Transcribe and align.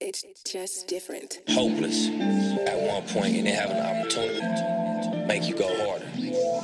It's 0.00 0.24
just 0.44 0.86
different. 0.86 1.40
hopeless 1.48 2.06
at 2.06 2.78
one 2.80 3.02
point 3.08 3.34
and 3.34 3.48
then 3.48 3.54
have 3.54 3.70
an 3.70 3.84
opportunity 3.84 4.38
to 4.38 5.24
make 5.26 5.42
you 5.48 5.56
go 5.56 5.66
harder, 5.84 6.06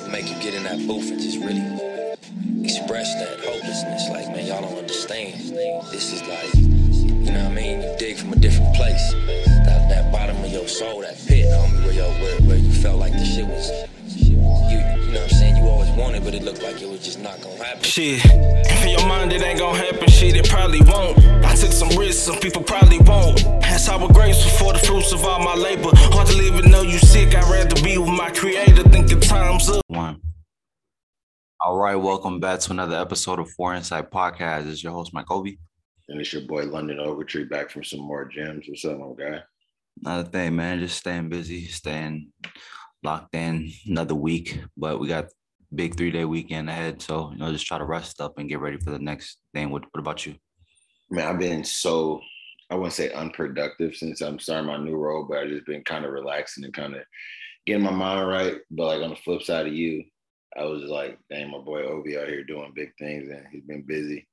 make 0.08 0.28
you 0.28 0.40
get 0.40 0.54
in 0.54 0.62
that 0.62 0.78
booth 0.86 1.10
and 1.10 1.20
just 1.20 1.38
really 1.38 1.60
express 2.62 3.12
that 3.14 3.40
hopelessness. 3.40 4.08
Like, 4.08 4.28
man, 4.28 4.46
y'all 4.46 4.62
don't 4.62 4.78
understand. 4.78 5.34
This 5.90 6.12
is 6.12 6.22
like, 6.22 6.54
you 6.54 7.32
know 7.32 7.42
what 7.42 7.50
I 7.50 7.54
mean? 7.54 7.82
You 7.82 7.96
dig 7.98 8.18
from 8.18 8.34
a 8.34 8.36
different 8.36 8.72
place. 8.76 9.12
That, 9.66 9.88
that 9.88 10.12
bottom 10.12 10.36
of 10.44 10.52
your 10.52 10.68
soul, 10.68 11.00
that 11.00 11.18
pit, 11.26 11.46
homie, 11.46 11.86
where, 11.86 12.10
where, 12.22 12.40
where 12.42 12.56
you 12.56 12.72
felt 12.72 13.00
like 13.00 13.14
the 13.14 13.24
shit 13.24 13.48
was, 13.48 13.68
you, 14.70 14.78
you 14.78 15.12
know 15.12 15.20
what 15.20 15.32
I'm 15.32 15.38
saying? 15.38 15.56
You 15.56 15.68
always 15.68 15.90
wanted, 15.90 16.24
but 16.24 16.34
it 16.34 16.42
looked 16.42 16.62
like 16.62 16.80
it 16.80 16.88
was 16.88 17.00
just 17.00 17.18
not 17.18 17.40
gonna 17.40 17.62
happen. 17.62 17.82
Shit, 17.82 18.24
in 18.24 18.88
your 18.88 19.06
mind 19.06 19.32
it 19.32 19.42
ain't 19.42 19.58
gonna 19.58 19.78
happen, 19.78 20.08
shit, 20.08 20.36
it 20.36 20.48
probably 20.48 20.82
won't. 20.82 21.18
I 21.44 21.54
took 21.54 21.72
some 21.72 21.90
risks, 21.90 22.22
some 22.22 22.38
people 22.40 22.62
probably 22.62 22.98
won't. 23.00 23.44
That's 23.62 23.86
how 23.86 23.98
we're 24.00 24.12
grateful 24.12 24.50
for 24.58 24.72
the 24.72 24.78
fruits 24.78 25.12
of 25.12 25.24
all 25.24 25.40
my 25.40 25.54
labor. 25.54 25.90
Hard 25.92 26.28
to 26.28 26.36
live 26.36 26.56
and 26.56 26.70
know 26.70 26.82
you 26.82 26.98
sick, 26.98 27.34
I'd 27.34 27.50
rather 27.50 27.82
be 27.82 27.98
with 27.98 28.08
my 28.10 28.30
creator, 28.30 28.82
thinking 28.82 29.20
time's 29.20 29.68
up. 29.68 29.82
One. 29.88 30.20
All 31.64 31.76
right, 31.76 31.96
welcome 31.96 32.40
back 32.40 32.60
to 32.60 32.72
another 32.72 32.96
episode 32.96 33.38
of 33.38 33.50
For-IN-Sight 33.52 34.10
Podcast. 34.10 34.70
It's 34.70 34.82
your 34.82 34.92
host, 34.92 35.14
Mike 35.14 35.30
Obi. 35.30 35.58
And 36.08 36.20
it's 36.20 36.32
your 36.32 36.42
boy 36.42 36.64
London 36.64 36.98
Ogletree 36.98 37.48
back 37.48 37.70
from 37.70 37.82
some 37.82 38.00
more 38.00 38.26
gems. 38.26 38.66
What's 38.68 38.84
up, 38.84 38.98
my 38.98 39.14
guy? 39.16 39.42
Another 40.04 40.28
thing, 40.28 40.56
man, 40.56 40.80
just 40.80 40.98
staying 40.98 41.30
busy, 41.30 41.66
staying 41.68 42.32
locked 43.04 43.34
in 43.34 43.70
another 43.86 44.14
week. 44.14 44.60
But 44.76 44.98
we 44.98 45.08
got 45.08 45.26
big 45.74 45.96
three 45.96 46.10
day 46.10 46.24
weekend 46.24 46.68
ahead. 46.68 47.02
So, 47.02 47.30
you 47.32 47.38
know, 47.38 47.52
just 47.52 47.66
try 47.66 47.78
to 47.78 47.84
rest 47.84 48.20
up 48.20 48.38
and 48.38 48.48
get 48.48 48.60
ready 48.60 48.78
for 48.78 48.90
the 48.90 48.98
next 48.98 49.38
thing. 49.52 49.70
What, 49.70 49.84
what 49.92 50.00
about 50.00 50.26
you? 50.26 50.34
Man, 51.10 51.28
I've 51.28 51.38
been 51.38 51.64
so 51.64 52.20
I 52.70 52.76
wouldn't 52.76 52.94
say 52.94 53.12
unproductive 53.12 53.94
since 53.94 54.20
I'm 54.20 54.38
starting 54.38 54.66
my 54.66 54.78
new 54.78 54.96
role, 54.96 55.26
but 55.28 55.38
I've 55.38 55.50
just 55.50 55.66
been 55.66 55.84
kind 55.84 56.04
of 56.04 56.12
relaxing 56.12 56.64
and 56.64 56.72
kind 56.72 56.94
of 56.94 57.02
getting 57.66 57.82
my 57.82 57.90
mind 57.90 58.26
right. 58.26 58.56
But 58.70 58.86
like 58.86 59.02
on 59.02 59.10
the 59.10 59.16
flip 59.16 59.42
side 59.42 59.66
of 59.66 59.74
you, 59.74 60.04
I 60.56 60.64
was 60.64 60.84
like, 60.84 61.18
dang, 61.30 61.50
my 61.50 61.58
boy 61.58 61.82
Obi 61.82 62.16
out 62.16 62.28
here 62.28 62.44
doing 62.44 62.72
big 62.74 62.92
things 62.98 63.28
and 63.28 63.46
he's 63.52 63.64
been 63.64 63.82
busy. 63.82 64.26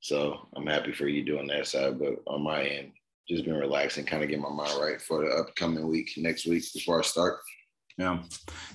So 0.00 0.48
I'm 0.56 0.66
happy 0.66 0.92
for 0.92 1.06
you 1.06 1.24
doing 1.24 1.46
that 1.48 1.66
side. 1.66 1.98
But 1.98 2.16
on 2.26 2.42
my 2.42 2.64
end, 2.64 2.92
just 3.28 3.44
been 3.44 3.54
relaxing, 3.54 4.04
kind 4.04 4.22
of 4.22 4.28
getting 4.28 4.42
my 4.42 4.50
mind 4.50 4.80
right 4.80 5.00
for 5.00 5.24
the 5.24 5.30
upcoming 5.30 5.88
week, 5.88 6.12
next 6.16 6.46
week 6.46 6.64
before 6.72 7.00
I 7.00 7.02
start. 7.02 7.38
Yeah. 7.98 8.22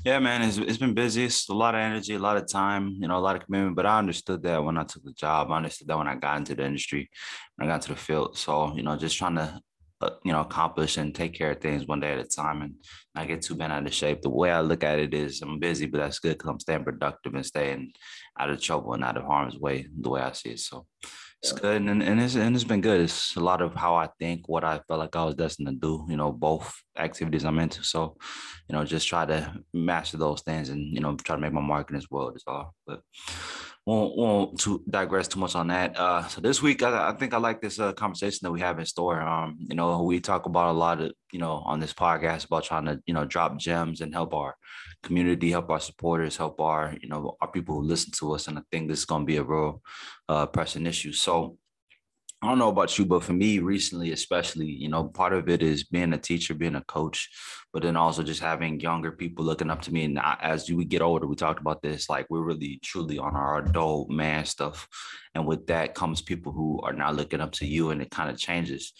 Yeah, 0.04 0.18
man. 0.20 0.42
It's, 0.42 0.58
it's 0.58 0.78
been 0.78 0.96
busy. 0.96 1.26
It's 1.26 1.48
a 1.50 1.54
lot 1.54 1.76
of 1.76 1.82
energy, 1.82 2.16
a 2.16 2.20
lot 2.20 2.38
of 2.38 2.48
time, 2.48 2.96
you 3.00 3.08
know, 3.08 3.18
a 3.18 3.20
lot 3.20 3.36
of 3.36 3.46
commitment. 3.46 3.76
But 3.76 3.86
I 3.86 4.00
understood 4.00 4.42
that 4.44 4.64
when 4.64 4.78
I 4.78 4.84
took 4.84 5.04
the 5.04 5.14
job. 5.14 5.52
I 5.52 5.58
understood 5.58 5.88
that 5.90 5.98
when 5.98 6.08
I 6.08 6.16
got 6.16 6.38
into 6.38 6.56
the 6.56 6.66
industry, 6.66 7.08
when 7.56 7.70
I 7.70 7.72
got 7.72 7.84
to 7.84 7.90
the 7.90 7.96
field. 7.96 8.36
So, 8.36 8.76
you 8.76 8.82
know, 8.82 8.98
just 8.98 9.18
trying 9.18 9.36
to, 9.36 9.60
uh, 10.02 10.10
you 10.24 10.32
know, 10.32 10.42
accomplish 10.42 10.98
and 10.98 11.14
take 11.14 11.36
care 11.36 11.52
of 11.52 11.62
things 11.62 11.86
one 11.86 12.00
day 12.00 12.14
at 12.14 12.18
a 12.18 12.24
time 12.24 12.64
and 12.64 12.74
not 13.14 13.28
get 13.28 13.44
too 13.44 13.54
bent 13.54 13.72
out 13.72 13.86
of 13.86 13.94
shape. 13.94 14.24
The 14.24 14.30
way 14.32 14.50
I 14.50 14.62
look 14.62 14.84
at 14.84 14.98
it 14.98 15.14
is 15.14 15.44
I'm 15.44 15.60
busy, 15.60 15.86
but 15.86 16.00
that's 16.00 16.18
good 16.18 16.40
because 16.40 16.50
I'm 16.50 16.60
staying 16.60 16.84
productive 16.84 17.36
and 17.36 17.46
staying 17.46 17.92
out 18.40 18.50
of 18.50 18.60
trouble 18.60 18.94
and 18.94 19.04
out 19.04 19.18
of 19.18 19.24
harm's 19.24 19.56
way, 19.56 19.86
the 20.00 20.10
way 20.10 20.22
I 20.22 20.32
see 20.32 20.50
it. 20.50 20.60
So 20.60 20.88
it's 21.44 21.54
good 21.54 21.82
and, 21.82 22.04
and 22.04 22.22
it's 22.22 22.36
and 22.36 22.56
it's 22.56 22.64
been 22.64 22.82
good. 22.82 23.02
It's 23.02 23.36
a 23.36 23.40
lot 23.40 23.62
of 23.62 23.74
how 23.74 23.96
I 23.96 24.10
think, 24.20 24.48
what 24.48 24.64
I 24.64 24.80
felt 24.88 25.00
like 25.00 25.16
I 25.16 25.26
was 25.26 25.36
destined 25.36 25.68
to 25.70 25.74
do, 25.74 26.06
you 26.08 26.16
know, 26.16 26.32
both 26.32 26.72
activities 26.98 27.46
I'm 27.46 27.58
into. 27.58 27.84
So, 27.84 28.16
you 28.70 28.76
know, 28.76 28.86
just 28.86 29.08
try 29.08 29.26
to 29.26 29.54
master 29.74 30.18
those 30.18 30.42
things 30.42 30.70
and 30.70 30.94
you 30.94 31.00
know, 31.00 31.16
try 31.16 31.36
to 31.36 31.42
make 31.42 31.54
my 31.54 31.62
mark 31.62 31.90
in 31.90 31.96
this 31.96 32.12
world 32.12 32.36
is 32.36 32.44
all. 32.46 32.76
But 32.86 33.02
won't 33.86 34.16
won't 34.16 34.60
to 34.60 34.84
digress 34.90 35.28
too 35.28 35.40
much 35.40 35.56
on 35.56 35.68
that. 35.68 35.98
Uh 35.98 36.28
so 36.28 36.40
this 36.40 36.62
week 36.62 36.84
I, 36.84 37.10
I 37.10 37.14
think 37.14 37.34
I 37.34 37.38
like 37.38 37.62
this 37.62 37.80
uh, 37.80 37.94
conversation 37.94 38.40
that 38.44 38.52
we 38.52 38.60
have 38.62 38.80
in 38.80 38.86
store. 38.86 39.22
Um, 39.22 39.58
you 39.60 39.76
know, 39.76 40.04
we 40.04 40.20
talk 40.20 40.46
about 40.46 40.70
a 40.70 40.78
lot 40.78 41.02
of, 41.02 41.12
you 41.32 41.40
know, 41.40 41.54
on 41.66 41.80
this 41.80 41.94
podcast 41.94 42.46
about 42.46 42.64
trying 42.64 42.86
to, 42.86 43.02
you 43.06 43.14
know, 43.14 43.26
drop 43.26 43.58
gems 43.58 44.02
and 44.02 44.14
help 44.14 44.34
our 44.34 44.56
community, 45.02 45.50
help 45.50 45.70
our 45.72 45.80
supporters, 45.80 46.38
help 46.38 46.62
our, 46.62 46.96
you 47.02 47.10
know, 47.10 47.38
our 47.42 47.48
people 47.48 47.76
who 47.76 47.82
listen 47.82 48.12
to 48.20 48.34
us. 48.34 48.48
And 48.48 48.60
I 48.60 48.62
think 48.72 48.88
this 48.88 49.00
is 49.00 49.06
gonna 49.06 49.26
be 49.26 49.38
a 49.38 49.44
real 49.44 49.82
uh 50.30 50.46
pressing 50.46 50.86
issue. 50.86 51.14
So 51.14 51.58
I 52.44 52.48
don't 52.48 52.58
know 52.58 52.70
about 52.70 52.98
you, 52.98 53.06
but 53.06 53.24
for 53.24 53.34
me 53.34 53.60
recently, 53.60 54.14
especially, 54.14 54.66
you 54.66 54.90
know, 54.90 55.04
part 55.04 55.32
of 55.32 55.48
it 55.48 55.62
is 55.62 55.84
being 55.84 56.12
a 56.14 56.18
teacher, 56.18 56.56
being 56.56 56.74
a 56.74 56.84
coach, 56.86 57.30
but 57.72 57.84
then 57.84 57.96
also 57.96 58.24
just 58.24 58.42
having 58.42 58.80
younger 58.80 59.12
people 59.12 59.46
looking 59.46 59.70
up 59.70 59.84
to 59.84 59.94
me. 59.94 60.06
And 60.06 60.20
as 60.42 60.68
we 60.68 60.84
get 60.84 61.04
older, 61.04 61.28
we 61.28 61.36
talked 61.36 61.62
about 61.62 61.84
this, 61.84 62.10
like 62.10 62.26
we're 62.32 62.42
really 62.42 62.80
truly 62.84 63.20
on 63.20 63.36
our 63.36 63.60
adult 63.60 64.10
man 64.10 64.46
stuff. 64.46 64.88
And 65.36 65.46
with 65.46 65.68
that 65.68 65.94
comes 65.94 66.24
people 66.24 66.52
who 66.52 66.82
are 66.82 66.94
now 66.94 67.12
looking 67.12 67.42
up 67.42 67.52
to 67.54 67.68
you 67.68 67.92
and 67.92 68.02
it 68.02 68.10
kind 68.10 68.32
of 68.32 68.40
changes. 68.40 68.92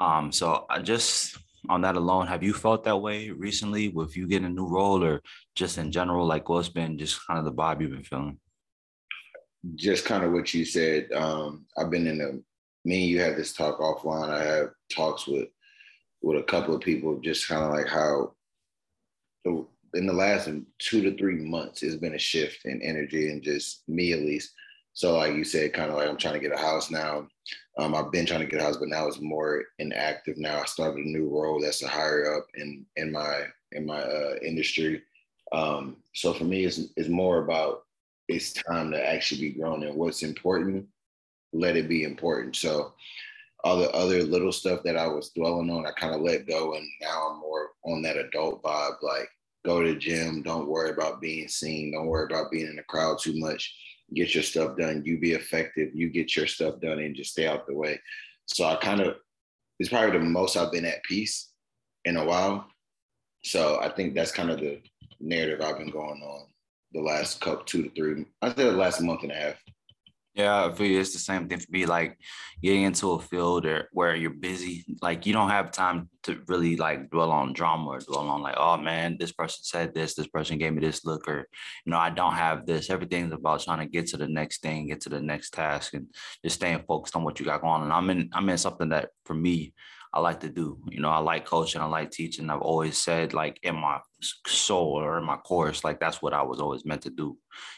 Um, 0.00 0.32
so 0.32 0.66
I 0.68 0.80
just 0.80 1.38
on 1.68 1.82
that 1.82 1.96
alone, 1.96 2.26
have 2.26 2.42
you 2.42 2.52
felt 2.52 2.82
that 2.84 2.96
way 2.96 3.30
recently 3.30 3.90
with 3.90 4.16
you 4.16 4.26
getting 4.26 4.46
a 4.46 4.50
new 4.50 4.66
role 4.66 5.04
or 5.04 5.22
just 5.54 5.78
in 5.78 5.92
general? 5.92 6.26
Like 6.26 6.48
what's 6.48 6.68
been 6.68 6.98
just 6.98 7.24
kind 7.28 7.38
of 7.38 7.44
the 7.44 7.52
vibe 7.52 7.80
you've 7.80 7.92
been 7.92 8.02
feeling? 8.02 8.38
Just 9.76 10.04
kind 10.04 10.24
of 10.24 10.32
what 10.32 10.52
you 10.52 10.64
said. 10.64 11.12
Um, 11.12 11.66
I've 11.76 11.90
been 11.90 12.08
in 12.08 12.20
a 12.20 12.47
me 12.88 13.02
and 13.02 13.10
you 13.10 13.20
had 13.20 13.36
this 13.36 13.52
talk 13.52 13.78
offline. 13.78 14.30
I 14.30 14.42
have 14.42 14.70
talks 14.90 15.26
with 15.26 15.48
with 16.22 16.38
a 16.38 16.42
couple 16.42 16.74
of 16.74 16.80
people, 16.80 17.20
just 17.20 17.46
kind 17.46 17.62
of 17.62 17.70
like 17.70 17.86
how 17.86 18.32
in 19.94 20.06
the 20.06 20.12
last 20.12 20.48
two 20.78 21.02
to 21.02 21.16
three 21.16 21.36
months, 21.36 21.82
it's 21.82 21.96
been 21.96 22.14
a 22.14 22.18
shift 22.18 22.64
in 22.64 22.82
energy 22.82 23.30
and 23.30 23.42
just 23.42 23.88
me 23.88 24.12
at 24.12 24.20
least. 24.20 24.52
So 24.92 25.16
like 25.16 25.34
you 25.34 25.44
said, 25.44 25.72
kind 25.72 25.90
of 25.90 25.96
like 25.96 26.08
I'm 26.08 26.16
trying 26.16 26.34
to 26.34 26.40
get 26.40 26.52
a 26.52 26.60
house 26.60 26.90
now. 26.90 27.28
Um, 27.78 27.94
I've 27.94 28.10
been 28.10 28.26
trying 28.26 28.40
to 28.40 28.46
get 28.46 28.60
a 28.60 28.64
house, 28.64 28.76
but 28.76 28.88
now 28.88 29.06
it's 29.06 29.20
more 29.20 29.64
inactive. 29.78 30.36
Now 30.36 30.60
I 30.60 30.64
started 30.64 31.04
a 31.04 31.08
new 31.08 31.28
role 31.28 31.60
that's 31.60 31.82
a 31.82 31.88
higher 31.88 32.36
up 32.36 32.46
in 32.56 32.84
in 32.96 33.12
my 33.12 33.44
in 33.72 33.86
my 33.86 34.00
uh, 34.00 34.34
industry. 34.42 35.02
Um, 35.52 35.96
so 36.14 36.34
for 36.34 36.44
me, 36.44 36.64
it's 36.64 36.80
it's 36.96 37.08
more 37.08 37.44
about 37.44 37.82
it's 38.26 38.52
time 38.52 38.90
to 38.90 39.08
actually 39.08 39.40
be 39.40 39.58
grown 39.58 39.84
and 39.84 39.94
what's 39.94 40.22
important 40.22 40.86
let 41.52 41.76
it 41.76 41.88
be 41.88 42.04
important. 42.04 42.56
So 42.56 42.92
all 43.64 43.78
the 43.78 43.90
other 43.90 44.22
little 44.22 44.52
stuff 44.52 44.82
that 44.84 44.96
I 44.96 45.06
was 45.06 45.30
dwelling 45.30 45.70
on, 45.70 45.86
I 45.86 45.92
kind 45.92 46.14
of 46.14 46.20
let 46.20 46.46
go. 46.46 46.74
And 46.74 46.86
now 47.00 47.30
I'm 47.30 47.40
more 47.40 47.70
on 47.84 48.02
that 48.02 48.16
adult 48.16 48.62
vibe, 48.62 49.02
like 49.02 49.28
go 49.64 49.82
to 49.82 49.94
the 49.94 49.98
gym, 49.98 50.42
don't 50.42 50.68
worry 50.68 50.90
about 50.90 51.20
being 51.20 51.48
seen, 51.48 51.92
don't 51.92 52.06
worry 52.06 52.26
about 52.30 52.50
being 52.50 52.68
in 52.68 52.76
the 52.76 52.82
crowd 52.84 53.18
too 53.18 53.38
much. 53.38 53.74
Get 54.14 54.34
your 54.34 54.44
stuff 54.44 54.76
done. 54.78 55.02
You 55.04 55.18
be 55.18 55.32
effective. 55.32 55.90
You 55.94 56.08
get 56.08 56.34
your 56.34 56.46
stuff 56.46 56.80
done 56.80 56.98
and 56.98 57.14
just 57.14 57.32
stay 57.32 57.46
out 57.46 57.66
the 57.66 57.74
way. 57.74 58.00
So 58.46 58.64
I 58.64 58.76
kind 58.76 59.00
of, 59.00 59.16
it's 59.78 59.90
probably 59.90 60.18
the 60.18 60.24
most 60.24 60.56
I've 60.56 60.72
been 60.72 60.86
at 60.86 61.02
peace 61.02 61.50
in 62.06 62.16
a 62.16 62.24
while. 62.24 62.66
So 63.44 63.78
I 63.82 63.90
think 63.90 64.14
that's 64.14 64.32
kind 64.32 64.50
of 64.50 64.60
the 64.60 64.80
narrative 65.20 65.60
I've 65.60 65.78
been 65.78 65.90
going 65.90 66.22
on 66.22 66.46
the 66.92 67.00
last 67.00 67.40
couple, 67.40 67.64
two 67.64 67.82
to 67.82 67.90
three, 67.90 68.24
I 68.40 68.48
say 68.48 68.64
the 68.64 68.72
last 68.72 69.00
month 69.00 69.22
and 69.22 69.32
a 69.32 69.34
half. 69.34 69.56
Yeah, 70.38 70.66
I 70.66 70.72
feel 70.72 71.00
it's 71.00 71.12
the 71.12 71.18
same 71.18 71.48
thing 71.48 71.58
for 71.58 71.66
me. 71.72 71.84
Like 71.84 72.16
getting 72.62 72.82
into 72.82 73.10
a 73.10 73.20
field 73.20 73.66
or 73.66 73.88
where 73.92 74.14
you're 74.14 74.30
busy, 74.30 74.84
like 75.02 75.26
you 75.26 75.32
don't 75.32 75.50
have 75.50 75.72
time 75.72 76.08
to 76.22 76.40
really 76.46 76.76
like 76.76 77.10
dwell 77.10 77.32
on 77.32 77.52
drama 77.52 77.88
or 77.88 77.98
dwell 77.98 78.28
on 78.28 78.42
like, 78.42 78.54
oh 78.56 78.76
man, 78.76 79.16
this 79.18 79.32
person 79.32 79.64
said 79.64 79.94
this, 79.94 80.14
this 80.14 80.28
person 80.28 80.56
gave 80.56 80.72
me 80.72 80.80
this 80.80 81.04
look, 81.04 81.26
or 81.26 81.48
you 81.84 81.90
know, 81.90 81.98
I 81.98 82.10
don't 82.10 82.34
have 82.34 82.66
this. 82.66 82.88
Everything's 82.88 83.32
about 83.32 83.62
trying 83.64 83.80
to 83.80 83.86
get 83.86 84.06
to 84.08 84.16
the 84.16 84.28
next 84.28 84.62
thing, 84.62 84.86
get 84.86 85.00
to 85.02 85.08
the 85.08 85.20
next 85.20 85.54
task, 85.54 85.94
and 85.94 86.06
just 86.44 86.54
staying 86.54 86.84
focused 86.86 87.16
on 87.16 87.24
what 87.24 87.40
you 87.40 87.44
got 87.44 87.60
going. 87.60 87.82
And 87.82 87.92
I'm 87.92 88.08
in, 88.08 88.30
I'm 88.32 88.48
in 88.48 88.58
something 88.58 88.90
that 88.90 89.08
for 89.24 89.34
me, 89.34 89.74
I 90.12 90.20
like 90.20 90.40
to 90.40 90.48
do. 90.48 90.78
You 90.90 91.00
know, 91.00 91.10
I 91.10 91.18
like 91.18 91.44
coaching, 91.44 91.80
I 91.80 91.84
like 91.84 92.10
teaching. 92.10 92.48
I've 92.48 92.62
always 92.62 92.96
said, 92.96 93.34
like 93.34 93.58
in 93.62 93.76
my 93.76 94.00
soul 94.46 94.98
or 94.98 95.18
in 95.18 95.24
my 95.24 95.36
course, 95.36 95.84
like 95.84 96.00
that's 96.00 96.22
what 96.22 96.32
I 96.32 96.42
was 96.42 96.60
always 96.60 96.84
meant 96.84 97.02
to 97.02 97.10
do. 97.10 97.36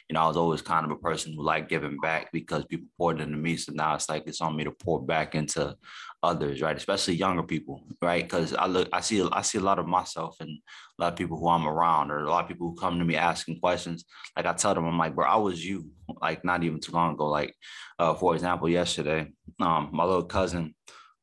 You 0.08 0.14
know, 0.14 0.22
I 0.22 0.28
was 0.28 0.36
always 0.36 0.62
kind 0.62 0.84
of 0.84 0.92
a 0.92 0.96
person 0.96 1.32
who 1.32 1.42
liked 1.42 1.68
giving 1.68 1.98
back 1.98 2.30
because 2.32 2.64
people 2.66 2.86
poured 2.96 3.20
into 3.20 3.36
me. 3.36 3.56
So 3.56 3.72
now 3.72 3.94
it's 3.94 4.08
like 4.08 4.24
it's 4.26 4.40
on 4.40 4.56
me 4.56 4.64
to 4.64 4.70
pour 4.70 5.02
back 5.02 5.34
into 5.34 5.76
others, 6.22 6.62
right? 6.62 6.76
Especially 6.76 7.14
younger 7.14 7.42
people, 7.42 7.82
right? 8.00 8.22
Because 8.22 8.54
I 8.54 8.66
look, 8.66 8.88
I 8.92 9.00
see, 9.00 9.26
I 9.32 9.42
see 9.42 9.58
a 9.58 9.62
lot 9.62 9.78
of 9.78 9.86
myself 9.86 10.36
and 10.40 10.50
a 10.50 11.02
lot 11.02 11.12
of 11.12 11.18
people 11.18 11.38
who 11.38 11.48
I'm 11.48 11.66
around, 11.66 12.10
or 12.10 12.24
a 12.24 12.30
lot 12.30 12.44
of 12.44 12.48
people 12.48 12.70
who 12.70 12.76
come 12.76 12.98
to 12.98 13.04
me 13.04 13.16
asking 13.16 13.60
questions. 13.60 14.04
Like 14.36 14.46
I 14.46 14.52
tell 14.52 14.74
them, 14.74 14.86
I'm 14.86 14.98
like, 14.98 15.14
bro, 15.14 15.26
I 15.26 15.36
was 15.36 15.64
you, 15.64 15.90
like 16.20 16.44
not 16.44 16.62
even 16.62 16.80
too 16.80 16.92
long 16.92 17.14
ago. 17.14 17.26
Like, 17.26 17.54
uh, 17.98 18.14
for 18.14 18.34
example, 18.34 18.68
yesterday, 18.68 19.32
um, 19.60 19.90
my 19.92 20.04
little 20.04 20.24
cousin 20.24 20.74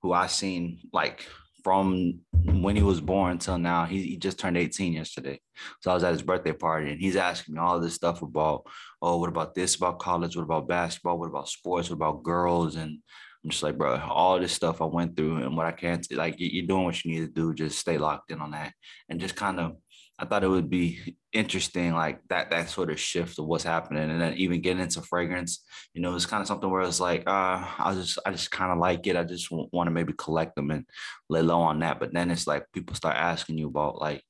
who 0.02 0.14
I 0.14 0.28
seen 0.28 0.80
like 0.94 1.26
from 1.64 2.20
when 2.32 2.76
he 2.76 2.84
was 2.84 3.02
born 3.02 3.38
till 3.38 3.58
now. 3.58 3.86
He, 3.86 4.02
he 4.04 4.18
just 4.18 4.40
turned 4.40 4.58
18 4.58 4.94
yesterday. 4.94 5.40
So 5.82 5.92
I 5.92 5.94
was 5.96 6.04
at 6.04 6.14
his 6.14 6.22
birthday 6.22 6.54
party 6.54 6.92
and 6.92 7.02
he's 7.02 7.16
asking 7.16 7.56
me 7.56 7.60
all 7.60 7.80
this 7.80 7.96
stuff 7.96 8.22
about, 8.22 8.66
oh, 9.02 9.18
what 9.18 9.30
about 9.30 9.54
this 9.54 9.76
about 9.76 10.00
college? 10.00 10.36
What 10.36 10.44
about 10.44 10.68
basketball? 10.68 11.20
What 11.20 11.30
about 11.30 11.50
sports? 11.50 11.90
What 11.90 11.96
about 11.96 12.24
girls? 12.24 12.76
And 12.76 13.00
I'm 13.44 13.48
I'm 13.48 13.52
just 13.52 13.64
like, 13.64 13.78
bro, 13.78 13.98
all 14.10 14.40
this 14.40 14.52
stuff 14.52 14.82
I 14.82 14.86
went 14.86 15.16
through 15.16 15.38
and 15.38 15.56
what 15.56 15.66
I 15.66 15.72
can't 15.72 16.06
like, 16.12 16.36
you're 16.38 16.68
doing 16.68 16.84
what 16.84 17.04
you 17.04 17.12
need 17.12 17.28
to 17.28 17.32
do. 17.32 17.54
Just 17.54 17.80
stay 17.80 17.98
locked 17.98 18.32
in 18.32 18.42
on 18.42 18.52
that, 18.52 18.74
and 19.10 19.20
just 19.20 19.36
kind 19.36 19.60
of. 19.60 19.78
I 20.19 20.25
thought 20.25 20.44
it 20.44 20.50
would 20.50 20.69
be 20.69 21.16
interesting, 21.31 21.94
like 21.94 22.22
that 22.30 22.50
that 22.50 22.69
sort 22.69 22.90
of 22.90 23.00
shift 23.00 23.38
of 23.38 23.46
what's 23.46 23.64
happening, 23.64 24.10
and 24.10 24.19
then 24.19 24.34
even 24.34 24.62
getting 24.62 24.81
into 24.81 25.02
fragrance. 25.02 25.64
You 25.94 26.02
know, 26.02 26.16
it's 26.16 26.25
kind 26.25 26.42
of 26.42 26.48
something 26.48 26.69
where 26.69 26.81
it's 26.81 27.00
like, 27.00 27.22
uh, 27.28 27.64
I 27.80 27.94
just 27.96 28.18
I 28.25 28.31
just 28.31 28.50
kind 28.50 28.72
of 28.72 28.80
like 28.80 29.06
it. 29.06 29.16
I 29.16 29.24
just 29.24 29.52
want 29.52 29.88
to 29.88 29.92
maybe 29.92 30.14
collect 30.18 30.56
them 30.56 30.72
and 30.72 30.86
lay 31.30 31.42
low 31.42 31.60
on 31.60 31.80
that. 31.80 32.00
But 32.00 32.14
then 32.14 32.31
it's 32.31 32.48
like 32.48 32.66
people 32.74 32.96
start 32.96 33.16
asking 33.16 33.60
you 33.60 33.68
about 33.68 34.02
like, 34.02 34.24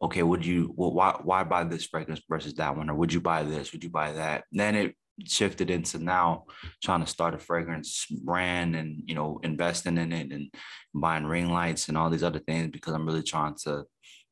okay, 0.00 0.22
would 0.22 0.46
you 0.46 0.72
well, 0.76 0.94
why 0.94 1.18
why 1.22 1.44
buy 1.44 1.64
this 1.64 1.86
fragrance 1.86 2.22
versus 2.28 2.54
that 2.54 2.76
one, 2.76 2.88
or 2.88 2.94
would 2.94 3.12
you 3.12 3.20
buy 3.20 3.42
this? 3.42 3.72
Would 3.72 3.84
you 3.84 3.90
buy 3.90 4.12
that? 4.12 4.44
then 4.52 4.74
it 4.74 4.94
shifted 5.26 5.70
into 5.70 5.98
now 5.98 6.44
trying 6.82 7.00
to 7.00 7.10
start 7.10 7.34
a 7.34 7.38
fragrance 7.38 8.06
brand 8.22 8.76
and 8.76 9.02
you 9.06 9.14
know 9.14 9.40
investing 9.42 9.98
in 9.98 10.12
it 10.12 10.32
and 10.32 10.52
buying 10.94 11.26
ring 11.26 11.50
lights 11.50 11.88
and 11.88 11.98
all 11.98 12.08
these 12.08 12.22
other 12.22 12.38
things 12.38 12.70
because 12.70 12.94
I'm 12.94 13.06
really 13.06 13.22
trying 13.22 13.56
to 13.64 13.84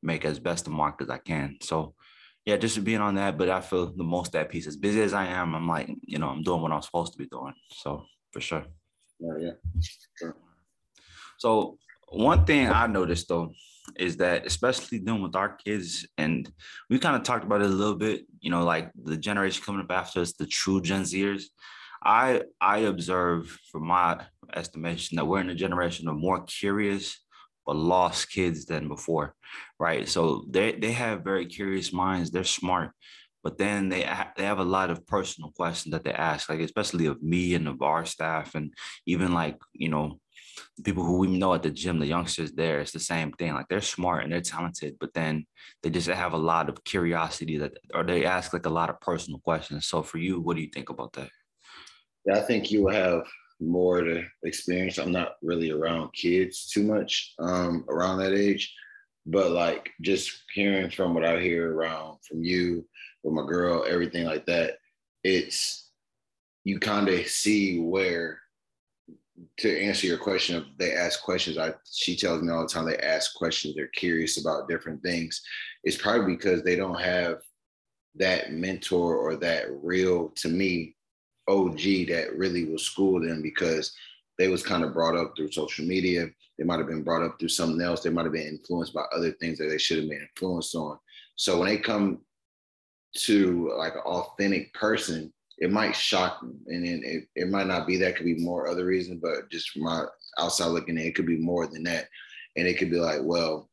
make 0.07 0.25
as 0.25 0.39
best 0.39 0.69
a 0.69 0.71
mark 0.71 1.03
as 1.03 1.11
I 1.11 1.19
can. 1.19 1.59
So 1.61 1.95
yeah, 2.47 2.57
just 2.57 2.83
being 2.85 3.01
on 3.01 3.17
that. 3.17 3.37
But 3.37 3.51
I 3.51 3.61
feel 3.61 3.93
the 3.95 4.05
most 4.05 4.33
that 4.33 4.49
piece, 4.49 4.67
as 4.67 4.77
busy 4.77 5.03
as 5.03 5.13
I 5.13 5.27
am, 5.27 5.55
I'm 5.55 5.69
like, 5.69 5.91
you 6.03 6.19
know, 6.19 6.29
I'm 6.29 6.43
doing 6.43 6.63
what 6.63 6.73
I'm 6.73 6.81
supposed 6.83 7.13
to 7.13 7.19
be 7.19 7.27
doing. 7.27 7.55
So 7.73 8.05
for 8.33 8.41
sure. 8.41 8.65
Yeah, 9.19 9.33
yeah. 9.39 9.51
Sure. 10.19 10.37
So 11.39 11.79
one 12.09 12.45
thing 12.45 12.69
I 12.69 12.87
noticed 12.87 13.29
though 13.29 13.53
is 13.97 14.17
that 14.17 14.47
especially 14.47 14.99
dealing 14.99 15.23
with 15.23 15.37
our 15.37 15.57
kids, 15.57 16.07
and 16.19 16.51
we 16.89 16.99
kind 16.99 17.17
of 17.17 17.23
talked 17.23 17.45
about 17.45 17.63
it 17.63 17.71
a 17.71 17.81
little 17.83 17.97
bit, 17.97 18.27
you 18.41 18.51
know, 18.51 18.65
like 18.65 18.91
the 19.05 19.17
generation 19.17 19.63
coming 19.65 19.83
up 19.83 19.91
after 19.91 20.21
us, 20.21 20.33
the 20.33 20.47
true 20.47 20.81
Gen 20.81 21.03
Zers. 21.03 21.45
I 22.03 22.43
I 22.61 22.79
observe 22.79 23.59
from 23.71 23.87
my 23.87 24.25
estimation 24.55 25.17
that 25.17 25.25
we're 25.25 25.41
in 25.41 25.51
a 25.51 25.55
generation 25.55 26.09
of 26.09 26.17
more 26.17 26.45
curious 26.45 27.26
but 27.67 27.77
lost 27.77 28.31
kids 28.31 28.65
than 28.65 28.89
before, 28.89 29.35
right? 29.79 30.09
So 30.09 30.47
they 30.49 30.73
they 30.73 30.93
have 30.93 31.25
very 31.25 31.47
curious 31.47 31.93
minds. 31.93 32.31
They're 32.31 32.45
smart, 32.45 32.93
but 33.43 33.59
then 33.59 33.89
they 33.89 34.09
they 34.37 34.45
have 34.45 34.61
a 34.61 34.65
lot 34.65 34.91
of 34.91 35.07
personal 35.07 35.51
questions 35.51 35.93
that 35.93 36.05
they 36.05 36.13
ask, 36.13 36.49
like 36.49 36.61
especially 36.61 37.07
of 37.07 37.23
me 37.23 37.55
and 37.55 37.69
of 37.69 37.83
our 37.83 38.05
staff, 38.05 38.55
and 38.55 38.73
even 39.07 39.35
like 39.35 39.59
you 39.73 39.89
know 39.89 40.21
people 40.85 41.05
who 41.05 41.19
we 41.19 41.27
know 41.27 41.55
at 41.55 41.63
the 41.63 41.71
gym, 41.71 41.99
the 41.99 42.07
youngsters 42.07 42.53
there, 42.53 42.81
it's 42.81 42.93
the 42.93 43.01
same 43.01 43.33
thing. 43.33 43.55
Like 43.55 43.69
they're 43.69 43.81
smart 43.81 44.25
and 44.25 44.33
they're 44.33 44.41
talented, 44.41 44.97
but 45.01 45.13
then 45.15 45.47
they 45.83 45.91
just 45.91 46.09
have 46.09 46.33
a 46.33 46.39
lot 46.39 46.69
of 46.69 46.83
curiosity 46.85 47.59
that, 47.59 47.73
or 47.95 48.05
they 48.05 48.25
ask 48.25 48.53
like 48.53 48.67
a 48.67 48.71
lot 48.71 48.91
of 48.91 49.01
personal 49.01 49.41
questions. 49.41 49.87
So 49.87 50.03
for 50.03 50.19
you, 50.19 50.41
what 50.41 50.57
do 50.57 50.63
you 50.63 50.71
think 50.73 50.89
about 50.89 51.13
that? 51.15 51.31
Yeah, 52.25 52.39
I 52.39 52.43
think 52.43 52.71
you 52.71 52.89
have 52.89 53.23
more 53.61 54.03
to 54.03 54.25
experience. 54.45 54.99
I'm 54.99 55.13
not 55.13 55.37
really 55.43 55.71
around 55.71 56.13
kids 56.13 56.71
too 56.71 56.83
much 56.83 57.35
um, 57.39 57.85
around 57.89 58.19
that 58.19 58.33
age, 58.33 58.75
but 59.25 59.51
like 59.51 59.91
just 60.03 60.43
hearing 60.55 60.91
from 60.91 61.15
what 61.15 61.25
I 61.25 61.41
hear 61.41 61.73
around 61.73 62.19
from 62.29 62.43
you, 62.45 62.87
with 63.23 63.35
my 63.35 63.47
girl, 63.47 63.85
everything 63.89 64.25
like 64.25 64.47
that, 64.47 64.79
it's 65.25 65.91
you 66.65 66.79
kind 66.79 67.09
of 67.09 67.27
see 67.27 67.79
where 67.79 68.41
to 69.59 69.81
answer 69.81 70.07
your 70.07 70.19
question, 70.19 70.57
of 70.57 70.65
they 70.79 70.93
ask 70.93 71.23
questions. 71.23 71.59
I 71.59 71.75
she 71.93 72.17
tells 72.17 72.43
me 72.43 72.53
all 72.53 72.63
the 72.63 72.69
time 72.69 72.87
they 72.87 72.99
ask 72.99 73.35
questions. 73.35 73.75
They're 73.75 73.89
curious 73.89 74.41
about 74.41 74.69
different 74.69 75.03
things. 75.03 75.43
It's 75.85 75.97
probably 75.97 76.35
because 76.35 76.63
they 76.63 76.77
don't 76.77 77.01
have 77.01 77.39
that 78.17 78.53
mentor 78.53 79.17
or 79.17 79.37
that 79.37 79.67
real 79.71 80.31
to 80.37 80.49
me 80.49 80.96
OG 81.49 82.09
that 82.09 82.35
really 82.37 82.65
will 82.65 82.79
school 82.79 83.21
them 83.21 83.43
because 83.43 83.95
they 84.39 84.49
was 84.49 84.63
kind 84.63 84.85
of 84.85 84.93
brought 84.93 85.17
up 85.17 85.35
through 85.37 85.53
social 85.53 85.87
media. 85.87 86.29
They 86.59 86.65
might 86.65 86.79
have 86.79 86.89
been 86.89 87.03
brought 87.03 87.23
up 87.23 87.39
through 87.39 87.49
something 87.49 87.81
else. 87.81 88.03
They 88.03 88.11
might 88.11 88.25
have 88.25 88.33
been 88.33 88.49
influenced 88.49 88.95
by 88.95 89.05
other 89.15 89.33
things 89.33 89.59
that 89.59 89.69
they 89.69 89.79
should 89.79 89.99
have 89.99 90.09
been 90.09 90.27
influenced 90.29 90.75
on. 90.75 90.99
So 91.37 91.59
when 91.59 91.69
they 91.69 91.79
come 91.79 92.21
to 93.19 93.73
like 93.79 93.95
an 93.95 94.01
authentic 94.01 94.73
person, 94.75 95.33
it 95.59 95.71
might 95.71 95.97
shock 95.97 96.41
them. 96.41 96.59
And 96.67 96.87
then 96.87 97.03
it, 97.05 97.29
it 97.35 97.49
might 97.49 97.67
not 97.67 97.87
be 97.87 97.97
that 97.99 98.17
could 98.17 98.27
be 98.27 98.37
more 98.37 98.69
other 98.69 98.85
reasons, 98.85 99.21
but 99.23 99.51
just 99.51 99.71
from 99.71 99.85
my 99.85 100.05
outside 100.39 100.67
looking 100.67 100.99
in, 100.99 101.07
it 101.07 101.15
could 101.15 101.27
be 101.27 101.39
more 101.39 101.67
than 101.67 101.83
that. 101.85 102.09
And 102.57 102.67
it 102.67 102.79
could 102.79 102.91
be 102.91 102.99
like, 102.99 103.21
well, 103.23 103.71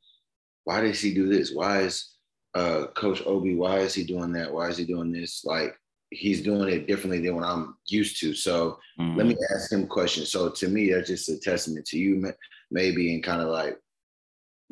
why 0.64 0.81
does 0.81 1.02
he 1.02 1.14
do 1.14 1.28
this? 1.28 1.54
Why 1.54 1.81
is 1.81 2.14
uh, 2.56 2.88
Coach 2.96 3.22
Obi, 3.26 3.56
why 3.56 3.80
is 3.80 3.94
he 3.94 4.04
doing 4.04 4.31
that? 4.34 4.54
Why 4.54 4.68
is 4.68 4.78
he 4.78 4.86
doing 4.86 5.12
this? 5.12 5.44
Like 5.44 5.76
he's 6.13 6.42
doing 6.42 6.69
it 6.74 6.88
differently 6.88 7.19
than 7.19 7.36
what 7.36 7.45
I'm 7.45 7.75
used 7.88 8.19
to. 8.21 8.33
So 8.33 8.80
mm-hmm. 9.00 9.18
let 9.18 9.27
me 9.27 9.38
ask 9.54 9.71
him 9.71 9.88
questions. 9.88 10.30
So 10.30 10.50
to 10.50 10.68
me, 10.68 10.92
that's 10.92 11.10
just 11.10 11.30
a 11.30 11.39
testament 11.39 11.86
to 11.88 11.98
you, 11.98 12.33
maybe, 12.71 13.13
and 13.13 13.24
kind 13.24 13.42
of 13.42 13.50
like 13.50 13.77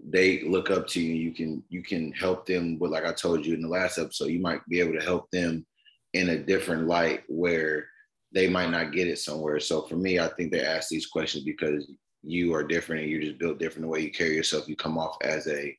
they 0.04 0.44
look 0.44 0.70
up 0.72 0.88
to 0.88 1.02
you. 1.02 1.14
You 1.14 1.32
can 1.32 1.64
you 1.70 1.84
can 1.84 2.12
help 2.14 2.46
them 2.46 2.80
with, 2.80 2.92
like 2.92 3.06
I 3.06 3.14
told 3.14 3.46
you 3.46 3.54
in 3.54 3.62
the 3.62 3.68
last 3.68 3.98
episode, 3.98 4.30
you 4.30 4.40
might 4.40 4.66
be 4.68 4.80
able 4.80 4.94
to 4.94 5.06
help 5.06 5.30
them 5.32 5.66
in 6.14 6.30
a 6.30 6.38
different 6.38 6.88
light 6.88 7.24
where 7.28 7.86
they 8.34 8.48
might 8.48 8.70
not 8.70 8.94
get 8.94 9.08
it 9.08 9.20
somewhere. 9.20 9.60
So 9.60 9.82
for 9.84 9.96
me, 9.96 10.20
I 10.20 10.28
think 10.30 10.52
they 10.52 10.64
ask 10.64 10.90
these 10.90 11.08
questions 11.08 11.44
because 11.44 11.90
you 12.24 12.54
are 12.54 12.64
different 12.64 13.02
and 13.02 13.12
you're 13.12 13.22
just 13.22 13.40
built 13.40 13.60
different 13.60 13.84
the 13.84 13.88
way 13.90 14.02
you 14.02 14.12
carry 14.12 14.36
yourself. 14.36 14.68
You 14.68 14.76
come 14.76 14.98
off 14.98 15.18
as 15.24 15.48
a 15.48 15.76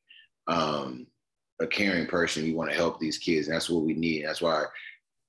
um, 0.49 1.07
a 1.61 1.67
caring 1.67 2.07
person. 2.07 2.45
You 2.45 2.57
want 2.57 2.71
to 2.71 2.77
help 2.77 2.99
these 2.99 3.19
kids, 3.19 3.47
and 3.47 3.55
that's 3.55 3.71
what 3.71 3.85
we 3.85 3.95
need. 3.95 4.25
That's 4.25 4.43
why 4.43 4.65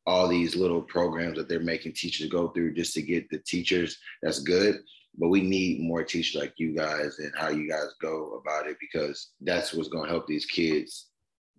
all 0.05 0.27
these 0.27 0.55
little 0.55 0.81
programs 0.81 1.38
that 1.38 1.47
they're 1.47 1.59
making 1.59 1.94
teachers 1.94 2.29
go 2.29 2.50
through 2.50 2.73
just 2.73 2.94
to 2.94 3.01
get 3.01 3.29
the 3.29 3.39
teachers. 3.39 3.97
That's 4.21 4.39
good, 4.39 4.79
but 5.17 5.29
we 5.29 5.41
need 5.41 5.81
more 5.81 6.03
teachers 6.03 6.41
like 6.41 6.53
you 6.57 6.75
guys 6.75 7.19
and 7.19 7.31
how 7.35 7.50
you 7.50 7.69
guys 7.69 7.94
go 8.01 8.41
about 8.41 8.67
it 8.67 8.77
because 8.79 9.31
that's 9.41 9.73
what's 9.73 9.89
going 9.89 10.05
to 10.05 10.11
help 10.11 10.27
these 10.27 10.45
kids 10.45 11.07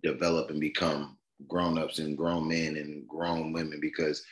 develop 0.03 0.51
and 0.51 0.61
become 0.61 1.17
grown-ups 1.49 1.99
and 1.99 2.17
grown 2.17 2.47
men 2.49 2.77
and 2.77 3.09
grown 3.09 3.53
women 3.53 3.79
because 3.81 4.23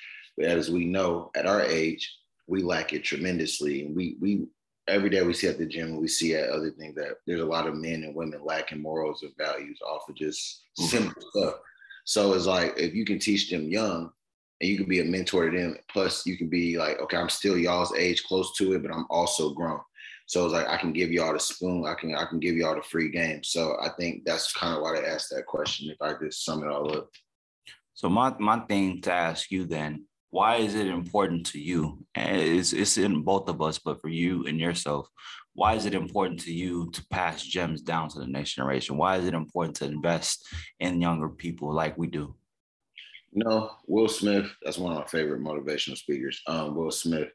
as 0.40 0.70
we 0.70 0.84
know 0.84 1.30
at 1.34 1.46
our 1.46 1.62
age 1.62 2.16
we 2.46 2.62
lack 2.62 2.92
it 2.92 3.02
tremendously 3.02 3.84
and 3.84 3.96
we 3.96 4.16
we 4.20 4.46
every 4.88 5.10
day 5.10 5.22
we 5.22 5.32
see 5.32 5.48
at 5.48 5.58
the 5.58 5.66
gym 5.66 5.88
and 5.88 5.98
we 6.00 6.08
see 6.08 6.34
at 6.34 6.50
other 6.50 6.70
things 6.70 6.94
that 6.94 7.16
there's 7.26 7.40
a 7.40 7.44
lot 7.44 7.66
of 7.66 7.74
men 7.74 8.04
and 8.04 8.14
women 8.14 8.40
lacking 8.44 8.80
morals 8.80 9.22
and 9.22 9.32
values 9.36 9.78
off 9.86 10.08
of 10.08 10.14
just 10.14 10.62
mm-hmm. 10.78 10.88
simple 10.88 11.22
stuff 11.30 11.54
so 12.04 12.34
it's 12.34 12.46
like 12.46 12.74
if 12.76 12.94
you 12.94 13.04
can 13.04 13.18
teach 13.18 13.50
them 13.50 13.68
young 13.68 14.10
and 14.60 14.70
you 14.70 14.76
can 14.76 14.88
be 14.88 15.00
a 15.00 15.04
mentor 15.04 15.50
to 15.50 15.58
them 15.58 15.76
plus 15.90 16.26
you 16.26 16.36
can 16.36 16.48
be 16.48 16.76
like 16.78 17.00
okay 17.00 17.16
i'm 17.16 17.28
still 17.28 17.56
y'all's 17.56 17.94
age 17.94 18.24
close 18.24 18.54
to 18.56 18.72
it 18.72 18.82
but 18.82 18.92
i'm 18.92 19.06
also 19.10 19.50
grown 19.54 19.80
so 20.32 20.46
it's 20.46 20.54
like 20.54 20.66
I 20.66 20.78
can 20.78 20.94
give 20.94 21.10
y'all 21.10 21.34
the 21.34 21.38
spoon, 21.38 21.84
I 21.86 21.92
can 21.92 22.14
I 22.14 22.24
can 22.24 22.38
give 22.38 22.56
y'all 22.56 22.74
the 22.74 22.82
free 22.82 23.10
game. 23.10 23.42
So 23.44 23.76
I 23.82 23.90
think 23.98 24.24
that's 24.24 24.52
kind 24.54 24.74
of 24.74 24.80
why 24.80 24.98
they 24.98 25.06
asked 25.06 25.28
that 25.30 25.44
question. 25.44 25.90
If 25.90 26.00
I 26.00 26.14
just 26.24 26.44
sum 26.44 26.62
it 26.62 26.70
all 26.70 26.96
up. 26.96 27.10
So 27.92 28.08
my 28.08 28.34
my 28.38 28.60
thing 28.60 29.02
to 29.02 29.12
ask 29.12 29.50
you 29.50 29.66
then, 29.66 30.06
why 30.30 30.56
is 30.56 30.74
it 30.74 30.86
important 30.86 31.46
to 31.48 31.60
you? 31.60 32.06
And 32.14 32.40
it's 32.40 32.72
it's 32.72 32.96
in 32.96 33.22
both 33.22 33.48
of 33.50 33.60
us, 33.60 33.78
but 33.78 34.00
for 34.00 34.08
you 34.08 34.46
and 34.46 34.58
yourself, 34.58 35.06
why 35.54 35.74
is 35.74 35.86
it 35.86 35.94
important 35.94 36.40
to 36.40 36.52
you 36.52 36.90
to 36.92 37.04
pass 37.06 37.42
gems 37.42 37.82
down 37.82 38.08
to 38.10 38.18
the 38.18 38.26
next 38.26 38.54
generation? 38.54 38.96
Why 38.96 39.16
is 39.16 39.26
it 39.26 39.34
important 39.34 39.76
to 39.76 39.84
invest 39.84 40.46
in 40.80 41.00
younger 41.00 41.28
people 41.28 41.72
like 41.72 41.98
we 41.98 42.06
do? 42.06 42.34
no, 43.32 43.70
Will 43.86 44.08
Smith, 44.08 44.50
that's 44.62 44.78
one 44.78 44.92
of 44.92 44.98
my 44.98 45.06
favorite 45.06 45.40
motivational 45.42 45.96
speakers. 45.96 46.40
Um, 46.46 46.74
Will 46.74 46.90
Smith, 46.90 47.28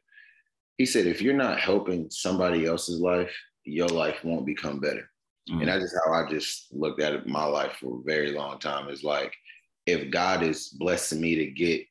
he 0.76 0.86
said, 0.86 1.06
if 1.06 1.20
you're 1.20 1.34
not 1.34 1.58
helping 1.58 2.08
somebody 2.10 2.66
else's 2.66 3.00
life, 3.00 3.34
your 3.64 3.88
life 3.88 4.22
won't 4.22 4.46
become 4.46 4.78
better. 4.78 5.10
Mm-hmm. 5.50 5.60
And 5.60 5.68
that's 5.68 5.82
just 5.82 5.96
how 6.04 6.12
I 6.12 6.30
just 6.30 6.72
looked 6.72 7.00
at 7.02 7.14
it 7.14 7.26
my 7.26 7.44
life 7.44 7.76
for 7.80 7.98
a 7.98 8.02
very 8.04 8.32
long 8.32 8.58
time. 8.60 8.88
Is 8.88 9.02
like, 9.02 9.34
if 9.86 10.10
God 10.10 10.42
is 10.42 10.68
blessing 10.68 11.20
me 11.20 11.34
to 11.34 11.46
get 11.46 11.84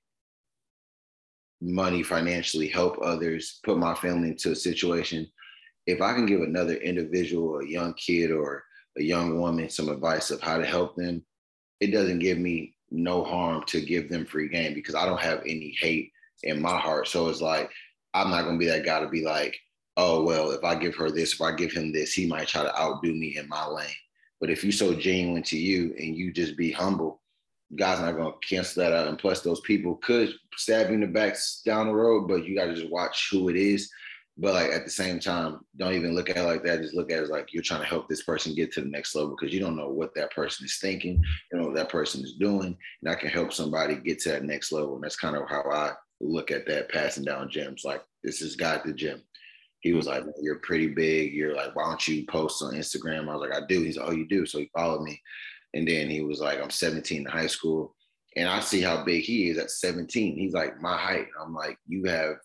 money 1.60 2.04
financially, 2.04 2.68
help 2.68 2.98
others, 3.01 3.60
put 3.66 3.78
my 3.78 3.94
family 3.96 4.30
into 4.30 4.51
a 4.51 4.56
situation, 4.56 5.28
if 5.88 6.01
I 6.01 6.13
can 6.13 6.25
give 6.25 6.41
another 6.41 6.75
individual, 6.75 7.60
a 7.60 7.67
young 7.67 7.94
kid 7.94 8.29
or 8.29 8.63
a 8.98 9.01
young 9.01 9.39
woman, 9.39 9.70
some 9.70 9.89
advice 9.89 10.29
of 10.29 10.41
how 10.41 10.58
to 10.58 10.65
help 10.65 10.96
them, 10.96 11.24
it 11.79 11.91
doesn't 11.91 12.20
give 12.20 12.38
me 12.38 12.75
no 12.91 13.24
harm 13.24 13.63
to 13.67 13.82
give 13.82 14.10
them 14.10 14.25
free 14.25 14.50
game 14.50 14.74
because 14.74 14.96
I 14.96 15.06
don't 15.06 15.22
have 15.22 15.41
any 15.41 15.75
hate 15.79 16.12
in 16.44 16.62
my 16.62 16.77
heart. 16.77 17.08
So 17.08 17.29
it's 17.29 17.41
like 17.41 17.72
I'm 18.13 18.29
not 18.29 18.44
gonna 18.44 18.58
be 18.58 18.67
that 18.67 18.86
guy 18.86 19.00
to 19.00 19.08
be 19.08 19.24
like, 19.24 19.58
oh 19.96 20.24
well, 20.24 20.51
if 20.51 20.63
I 20.63 20.75
give 20.75 20.96
her 20.96 21.10
this, 21.10 21.34
if 21.34 21.41
I 21.41 21.53
give 21.53 21.72
him 21.72 21.91
this, 21.91 22.13
he 22.13 22.27
might 22.27 22.50
try 22.50 22.63
to 22.63 22.79
outdo 22.79 23.13
me 23.13 23.38
in 23.38 23.48
my 23.48 23.65
lane. 23.65 23.88
But 24.41 24.50
if 24.50 24.63
you're 24.63 24.74
so 24.74 24.94
genuine 24.94 25.44
to 25.44 25.58
you 25.58 25.96
and 25.98 26.15
you 26.15 26.34
just 26.34 26.58
be 26.58 26.72
humble, 26.72 27.22
God's 27.75 28.01
not 28.01 28.17
gonna 28.17 28.34
cancel 28.48 28.84
that 28.84 28.94
out. 28.94 29.08
And 29.08 29.17
plus, 29.17 29.41
those 29.41 29.62
people 29.62 29.96
could 29.96 30.34
stab 30.56 30.89
you 30.89 30.96
in 30.96 31.01
the 31.01 31.08
back 31.08 31.38
down 31.65 31.88
the 31.88 31.94
road, 31.94 32.27
but 32.27 32.46
you 32.46 32.56
gotta 32.56 32.75
just 32.75 32.91
watch 32.91 33.29
who 33.32 33.50
it 33.50 33.56
is. 33.56 33.89
But 34.39 34.53
like 34.53 34.72
at 34.72 34.86
the 34.86 34.91
same 34.91 35.20
time, 35.20 35.62
don't 35.77 35.96
even 35.96 36.13
look 36.13 36.29
at 36.29 36.38
it 36.38 36.44
like 36.44 36.63
that. 36.63 36.82
Just 36.82 36.94
look 36.94 37.12
at 37.12 37.24
it 37.24 37.29
like 37.29 37.53
you're 37.53 37.63
trying 37.63 37.82
to 37.82 37.88
help 37.88 38.08
this 38.08 38.24
person 38.24 38.53
get 38.53 38.72
to 38.74 38.82
the 38.82 38.88
next 38.88 39.15
level 39.15 39.36
because 39.36 39.53
you 39.53 39.60
don't 39.60 39.75
know 39.75 39.89
what 39.89 40.13
that 40.15 40.32
person 40.32 40.65
is 40.65 40.77
thinking, 40.79 41.24
you 41.51 41.58
know 41.58 41.65
what 41.65 41.75
that 41.75 41.89
person 41.89 42.24
is 42.24 42.34
doing, 42.34 42.77
and 43.01 43.12
I 43.12 43.15
can 43.15 43.29
help 43.29 43.51
somebody 43.51 43.96
get 43.96 44.20
to 44.20 44.29
that 44.29 44.44
next 44.44 44.72
level. 44.72 44.96
And 44.96 45.03
that's 45.03 45.15
kind 45.15 45.36
of 45.36 45.50
how 45.50 45.63
I 45.72 45.94
look 46.22 46.51
at 46.51 46.67
that 46.67 46.89
passing 46.89 47.24
down 47.24 47.50
gems. 47.50 47.84
Like 47.84 48.03
this 48.24 48.41
is 48.41 48.56
God 48.56 48.82
the 48.86 48.94
gym. 48.94 49.22
he 49.79 49.94
was 49.94 50.06
like, 50.06 50.24
You're 50.39 50.60
pretty 50.60 50.88
big. 50.88 51.34
You're 51.34 51.56
like, 51.56 51.75
Why 51.75 51.86
don't 51.86 52.08
you 52.08 52.25
post 52.27 52.62
on 52.62 52.74
Instagram? 52.74 53.29
I 53.29 53.36
was 53.36 53.50
like, 53.50 53.60
I 53.60 53.65
do. 53.65 53.82
He's 53.82 53.98
like, 53.98 54.08
Oh, 54.08 54.13
you 54.13 54.27
do. 54.27 54.46
So 54.46 54.60
he 54.60 54.70
followed 54.75 55.01
me. 55.01 55.20
And 55.74 55.88
then 55.88 56.10
he 56.10 56.22
was 56.22 56.39
like, 56.39 56.62
I'm 56.62 56.70
17 56.70 57.22
in 57.22 57.25
high 57.25 57.48
school. 57.48 57.96
And 58.36 58.48
I 58.48 58.60
see 58.60 58.82
how 58.82 59.03
big 59.03 59.24
he 59.24 59.50
is 59.50 59.58
at 59.58 59.72
17. 59.72 60.38
He's 60.38 60.53
like 60.53 60.79
my 60.79 60.96
height. 60.96 61.27
I'm 61.41 61.56
like, 61.56 61.77
You 61.88 62.03
have, 62.06 62.36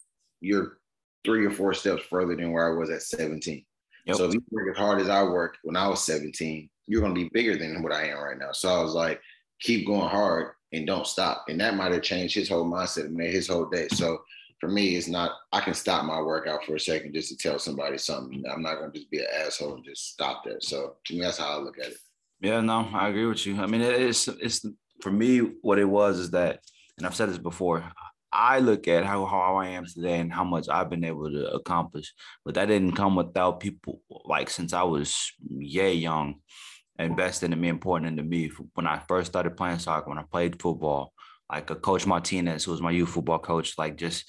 you're 0.40 0.78
three 1.24 1.44
or 1.46 1.50
four 1.50 1.74
steps 1.74 2.02
further 2.04 2.36
than 2.36 2.52
where 2.52 2.72
I 2.72 2.76
was 2.76 2.90
at 2.90 3.02
17. 3.02 3.64
Yep. 4.06 4.16
So 4.16 4.24
if 4.26 4.34
you 4.34 4.42
work 4.50 4.70
as 4.70 4.76
hard 4.76 5.00
as 5.00 5.08
I 5.08 5.22
worked 5.22 5.58
when 5.62 5.76
I 5.76 5.88
was 5.88 6.02
17, 6.04 6.68
you're 6.86 7.00
going 7.00 7.14
to 7.14 7.20
be 7.20 7.30
bigger 7.32 7.56
than 7.56 7.82
what 7.82 7.92
I 7.92 8.08
am 8.08 8.18
right 8.18 8.38
now. 8.38 8.52
So 8.52 8.68
I 8.68 8.82
was 8.82 8.94
like, 8.94 9.20
keep 9.60 9.86
going 9.86 10.08
hard 10.08 10.52
and 10.72 10.86
don't 10.86 11.06
stop. 11.06 11.44
And 11.48 11.60
that 11.60 11.76
might 11.76 11.92
have 11.92 12.02
changed 12.02 12.34
his 12.34 12.48
whole 12.48 12.64
mindset 12.64 13.06
and 13.06 13.14
made 13.14 13.34
his 13.34 13.48
whole 13.48 13.66
day. 13.66 13.88
So 13.88 14.18
for 14.58 14.68
me, 14.68 14.96
it's 14.96 15.08
not, 15.08 15.32
I 15.52 15.60
can 15.60 15.74
stop 15.74 16.04
my 16.04 16.20
workout 16.20 16.64
for 16.64 16.74
a 16.74 16.80
second 16.80 17.14
just 17.14 17.28
to 17.28 17.36
tell 17.36 17.58
somebody 17.58 17.98
something. 17.98 18.42
I'm 18.50 18.62
not 18.62 18.76
going 18.76 18.90
to 18.92 18.98
just 18.98 19.10
be 19.10 19.18
an 19.18 19.26
asshole 19.34 19.76
and 19.76 19.84
just 19.84 20.12
stop 20.12 20.42
there. 20.44 20.60
So 20.60 20.96
to 21.04 21.14
me, 21.14 21.20
that's 21.20 21.38
how 21.38 21.58
I 21.58 21.62
look 21.62 21.78
at 21.78 21.92
it. 21.92 21.98
Yeah, 22.40 22.60
no, 22.60 22.88
I 22.92 23.08
agree 23.08 23.26
with 23.26 23.46
you. 23.46 23.60
I 23.60 23.66
mean, 23.66 23.82
it's, 23.82 24.26
it's 24.26 24.64
for 25.00 25.12
me, 25.12 25.38
what 25.62 25.78
it 25.78 25.84
was 25.84 26.18
is 26.18 26.30
that, 26.32 26.60
and 26.98 27.06
I've 27.06 27.14
said 27.14 27.28
this 27.28 27.38
before, 27.38 27.84
I 28.32 28.60
look 28.60 28.88
at 28.88 29.04
how, 29.04 29.26
how 29.26 29.56
I 29.56 29.68
am 29.68 29.84
today 29.84 30.18
and 30.18 30.32
how 30.32 30.44
much 30.44 30.68
I've 30.68 30.88
been 30.88 31.04
able 31.04 31.30
to 31.30 31.50
accomplish, 31.52 32.12
but 32.44 32.54
that 32.54 32.66
didn't 32.66 32.96
come 32.96 33.14
without 33.14 33.60
people 33.60 34.00
like 34.08 34.48
since 34.48 34.72
I 34.72 34.84
was 34.84 35.32
yay 35.48 35.92
young, 35.92 36.36
investing 36.98 37.52
in 37.52 37.60
me, 37.60 37.68
important 37.68 38.08
into 38.08 38.22
me. 38.22 38.50
When 38.74 38.86
I 38.86 39.00
first 39.06 39.32
started 39.32 39.56
playing 39.56 39.80
soccer, 39.80 40.08
when 40.08 40.18
I 40.18 40.24
played 40.30 40.60
football, 40.60 41.12
like 41.50 41.68
a 41.68 41.74
coach 41.74 42.06
Martinez, 42.06 42.64
who 42.64 42.70
was 42.70 42.80
my 42.80 42.90
youth 42.90 43.10
football 43.10 43.38
coach, 43.38 43.76
like 43.76 43.96
just 43.96 44.24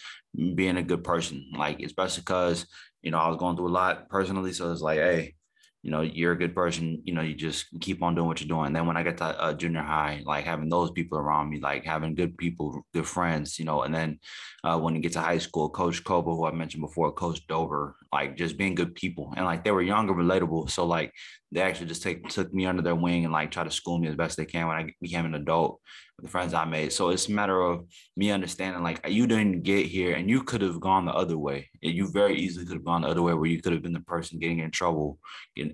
being 0.56 0.78
a 0.78 0.84
good 0.84 1.04
person, 1.04 1.46
like 1.58 1.82
especially 1.82 2.22
because 2.22 2.68
you 3.02 3.12
know 3.12 3.20
I 3.20 3.30
was 3.30 3.38
going 3.38 3.56
through 3.56 3.70
a 3.70 3.70
lot 3.70 4.10
personally, 4.10 4.52
so 4.52 4.72
it's 4.72 4.82
like, 4.82 5.00
hey, 5.00 5.36
you 5.84 5.92
know, 5.92 6.02
you're 6.02 6.32
a 6.32 6.38
good 6.38 6.56
person, 6.56 7.02
you 7.04 7.14
know, 7.14 7.22
you 7.22 7.36
just 7.36 7.66
keep 7.82 8.02
on 8.02 8.16
doing 8.16 8.26
what 8.26 8.40
you're 8.40 8.48
doing. 8.48 8.72
Then 8.72 8.88
when 8.88 8.96
I 8.96 9.04
get 9.04 9.18
to 9.18 9.26
uh, 9.26 9.54
junior 9.54 9.82
high, 9.82 10.24
like 10.26 10.46
having 10.46 10.70
those 10.70 10.92
people 10.92 11.18
around 11.18 11.50
me, 11.50 11.60
like 11.60 11.84
having 11.84 12.16
good 12.16 12.38
people, 12.38 12.86
good 12.94 13.06
friends, 13.06 13.60
you 13.60 13.66
know, 13.66 13.82
and 13.82 13.94
then 13.94 14.20
uh, 14.64 14.80
when 14.80 14.96
you 14.96 15.02
get 15.02 15.12
to 15.14 15.20
high 15.20 15.40
school, 15.40 15.70
Coach 15.70 16.02
Koba, 16.06 16.34
who 16.34 16.46
I 16.46 16.52
mentioned 16.52 16.82
before, 16.82 17.12
Coach 17.12 17.46
Dover, 17.48 17.98
like 18.14 18.38
just 18.38 18.58
being 18.58 18.76
good 18.76 18.96
people. 18.96 19.34
And 19.36 19.46
like 19.46 19.64
they 19.64 19.72
were 19.72 19.82
younger, 19.82 20.14
relatable. 20.14 20.70
So 20.70 20.86
like 20.86 21.12
they 21.52 21.62
actually 21.62 21.88
just 21.88 22.04
take 22.04 22.30
took 22.30 22.54
me 22.54 22.66
under 22.66 22.82
their 22.82 22.96
wing 22.96 23.26
and 23.26 23.34
like 23.34 23.52
try 23.52 23.64
to 23.64 23.72
school 23.72 24.00
me 24.00 24.08
as 24.08 24.16
best 24.16 24.38
they 24.38 24.46
can 24.46 24.68
when 24.68 24.78
I 24.78 24.94
became 25.02 25.26
an 25.26 25.36
adult 25.36 25.80
the 26.24 26.30
friends 26.30 26.54
I 26.54 26.64
made. 26.66 26.94
So 26.94 27.10
it's 27.10 27.28
a 27.28 27.32
matter 27.32 27.62
of 27.62 27.86
me 28.16 28.32
understanding 28.32 28.82
like 28.82 29.02
you 29.08 29.28
didn't 29.28 29.64
get 29.64 29.88
here 29.88 30.16
and 30.16 30.30
you 30.30 30.44
could 30.44 30.62
have 30.62 30.80
gone 30.80 31.06
the 31.06 31.14
other 31.14 31.38
way. 31.38 31.70
You 31.82 32.10
very 32.10 32.36
easily 32.36 32.66
could 32.66 32.76
have 32.76 32.86
gone 32.86 33.02
the 33.02 33.10
other 33.10 33.22
way 33.22 33.34
where 33.34 33.46
you 33.46 33.62
could 33.62 33.74
have 33.74 33.82
been 33.82 33.94
the 33.94 34.00
person 34.00 34.40
getting 34.40 34.60
in 34.60 34.72
trouble 34.72 35.20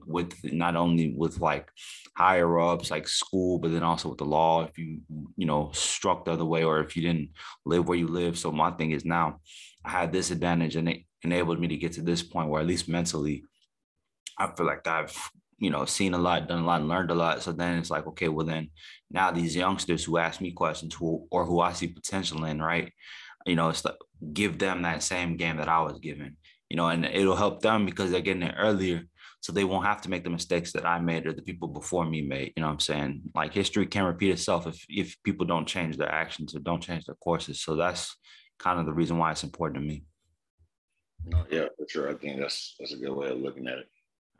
with 0.08 0.34
not 0.44 0.76
only 0.76 1.14
with 1.16 1.40
like 1.40 1.70
higher 2.18 2.60
ups 2.60 2.90
like 2.90 3.08
school, 3.08 3.60
but 3.60 3.72
then 3.72 3.84
also 3.84 4.10
with 4.10 4.18
the 4.18 4.26
law 4.26 4.64
if 4.64 4.78
you 4.78 5.02
you 5.38 5.46
know 5.46 5.70
struck 5.74 6.26
the 6.26 6.32
other 6.32 6.46
way 6.46 6.64
or 6.64 6.80
if 6.80 6.96
you 6.96 7.04
didn't 7.04 7.30
live 7.66 7.88
where 7.88 7.98
you 7.98 8.08
live. 8.08 8.38
So 8.38 8.52
my 8.52 8.72
thing 8.72 8.92
is 8.92 9.06
now 9.06 9.40
I 9.86 9.92
had 9.92 10.12
this 10.12 10.32
advantage 10.32 10.76
and 10.76 10.90
it 10.90 11.04
enabled 11.24 11.60
me 11.60 11.68
to 11.68 11.78
get 11.78 11.94
to 11.94 12.02
this 12.02 12.24
point 12.24 12.50
where 12.50 12.62
at 12.62 12.68
least 12.68 12.90
mentally 12.90 13.44
I 14.38 14.52
feel 14.56 14.66
like 14.66 14.88
I've 14.88 15.18
you 15.60 15.70
know, 15.70 15.86
seen 15.86 16.14
a 16.14 16.18
lot, 16.18 16.48
done 16.48 16.60
a 16.60 16.66
lot, 16.66 16.80
and 16.80 16.90
learned 16.90 17.12
a 17.12 17.16
lot. 17.16 17.44
So 17.44 17.52
then 17.52 17.78
it's 17.78 17.92
like, 17.92 18.08
okay, 18.08 18.30
well 18.30 18.46
then 18.46 18.70
now 19.12 19.32
these 19.32 19.56
youngsters 19.56 20.04
who 20.04 20.18
ask 20.18 20.42
me 20.42 20.52
questions 20.52 20.96
who 20.96 21.28
or 21.30 21.46
who 21.46 21.60
I 21.60 21.74
see 21.74 21.88
potential 21.88 22.46
in, 22.46 22.62
right? 22.62 22.92
You 23.46 23.56
know, 23.56 23.70
it's 23.70 23.84
like 23.84 23.96
give 24.34 24.58
them 24.58 24.82
that 24.84 25.04
same 25.04 25.38
game 25.38 25.58
that 25.58 25.70
I 25.70 25.82
was 25.82 26.00
given, 26.00 26.38
you 26.70 26.78
know, 26.78 26.88
and 26.88 27.06
it'll 27.06 27.36
help 27.36 27.62
them 27.62 27.86
because 27.86 28.10
they're 28.10 28.22
getting 28.22 28.44
it 28.44 28.56
earlier. 28.58 29.04
So 29.42 29.54
they 29.54 29.64
won't 29.64 29.86
have 29.86 30.02
to 30.02 30.10
make 30.10 30.26
the 30.26 30.30
mistakes 30.30 30.74
that 30.74 30.86
I 30.86 31.00
made 31.00 31.26
or 31.26 31.32
the 31.32 31.42
people 31.42 31.70
before 31.70 32.06
me 32.06 32.22
made. 32.22 32.54
You 32.56 32.62
know 32.62 32.68
what 32.68 32.74
I'm 32.74 32.80
saying? 32.80 33.22
Like 33.36 33.54
history 33.54 33.86
can 33.86 34.04
repeat 34.04 34.32
itself 34.32 34.68
if 34.68 34.86
if 34.90 35.16
people 35.24 35.46
don't 35.46 35.68
change 35.68 35.98
their 35.98 36.12
actions 36.12 36.56
or 36.56 36.60
don't 36.60 36.84
change 36.84 37.06
their 37.06 37.16
courses. 37.16 37.62
So 37.62 37.76
that's 37.76 38.16
kind 38.60 38.80
of 38.80 38.86
the 38.86 38.94
reason 38.94 39.18
why 39.18 39.32
it's 39.32 39.44
important 39.44 39.82
to 39.82 39.88
me. 39.88 40.04
No, 41.26 41.40
oh, 41.40 41.46
yeah, 41.52 41.66
for 41.78 41.88
sure. 41.88 42.10
I 42.10 42.16
think 42.16 42.40
that's 42.40 42.76
that's 42.80 42.94
a 42.94 42.98
good 42.98 43.14
way 43.14 43.30
of 43.30 43.40
looking 43.40 43.68
at 43.68 43.80
it. 43.80 43.88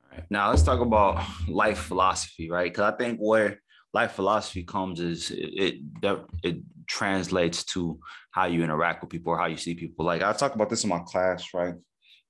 All 0.04 0.18
right. 0.18 0.26
Now 0.30 0.50
let's 0.50 0.64
talk 0.64 0.80
about 0.80 1.24
life 1.48 1.80
philosophy, 1.80 2.50
right? 2.50 2.72
Because 2.72 2.94
I 2.94 2.98
think 2.98 3.20
where 3.20 3.60
life 3.94 4.14
philosophy 4.14 4.64
comes 4.64 5.00
is 5.00 5.32
it, 5.32 5.82
it 6.02 6.20
it 6.44 6.58
translates 6.88 7.64
to 7.64 8.00
how 8.32 8.46
you 8.46 8.64
interact 8.64 9.02
with 9.02 9.10
people 9.10 9.34
or 9.34 9.38
how 9.38 9.46
you 9.46 9.58
see 9.58 9.76
people. 9.76 10.06
Like 10.06 10.24
I 10.24 10.34
talk 10.34 10.56
about 10.56 10.70
this 10.70 10.84
in 10.84 10.90
my 10.90 11.00
class, 11.00 11.54
right? 11.54 11.76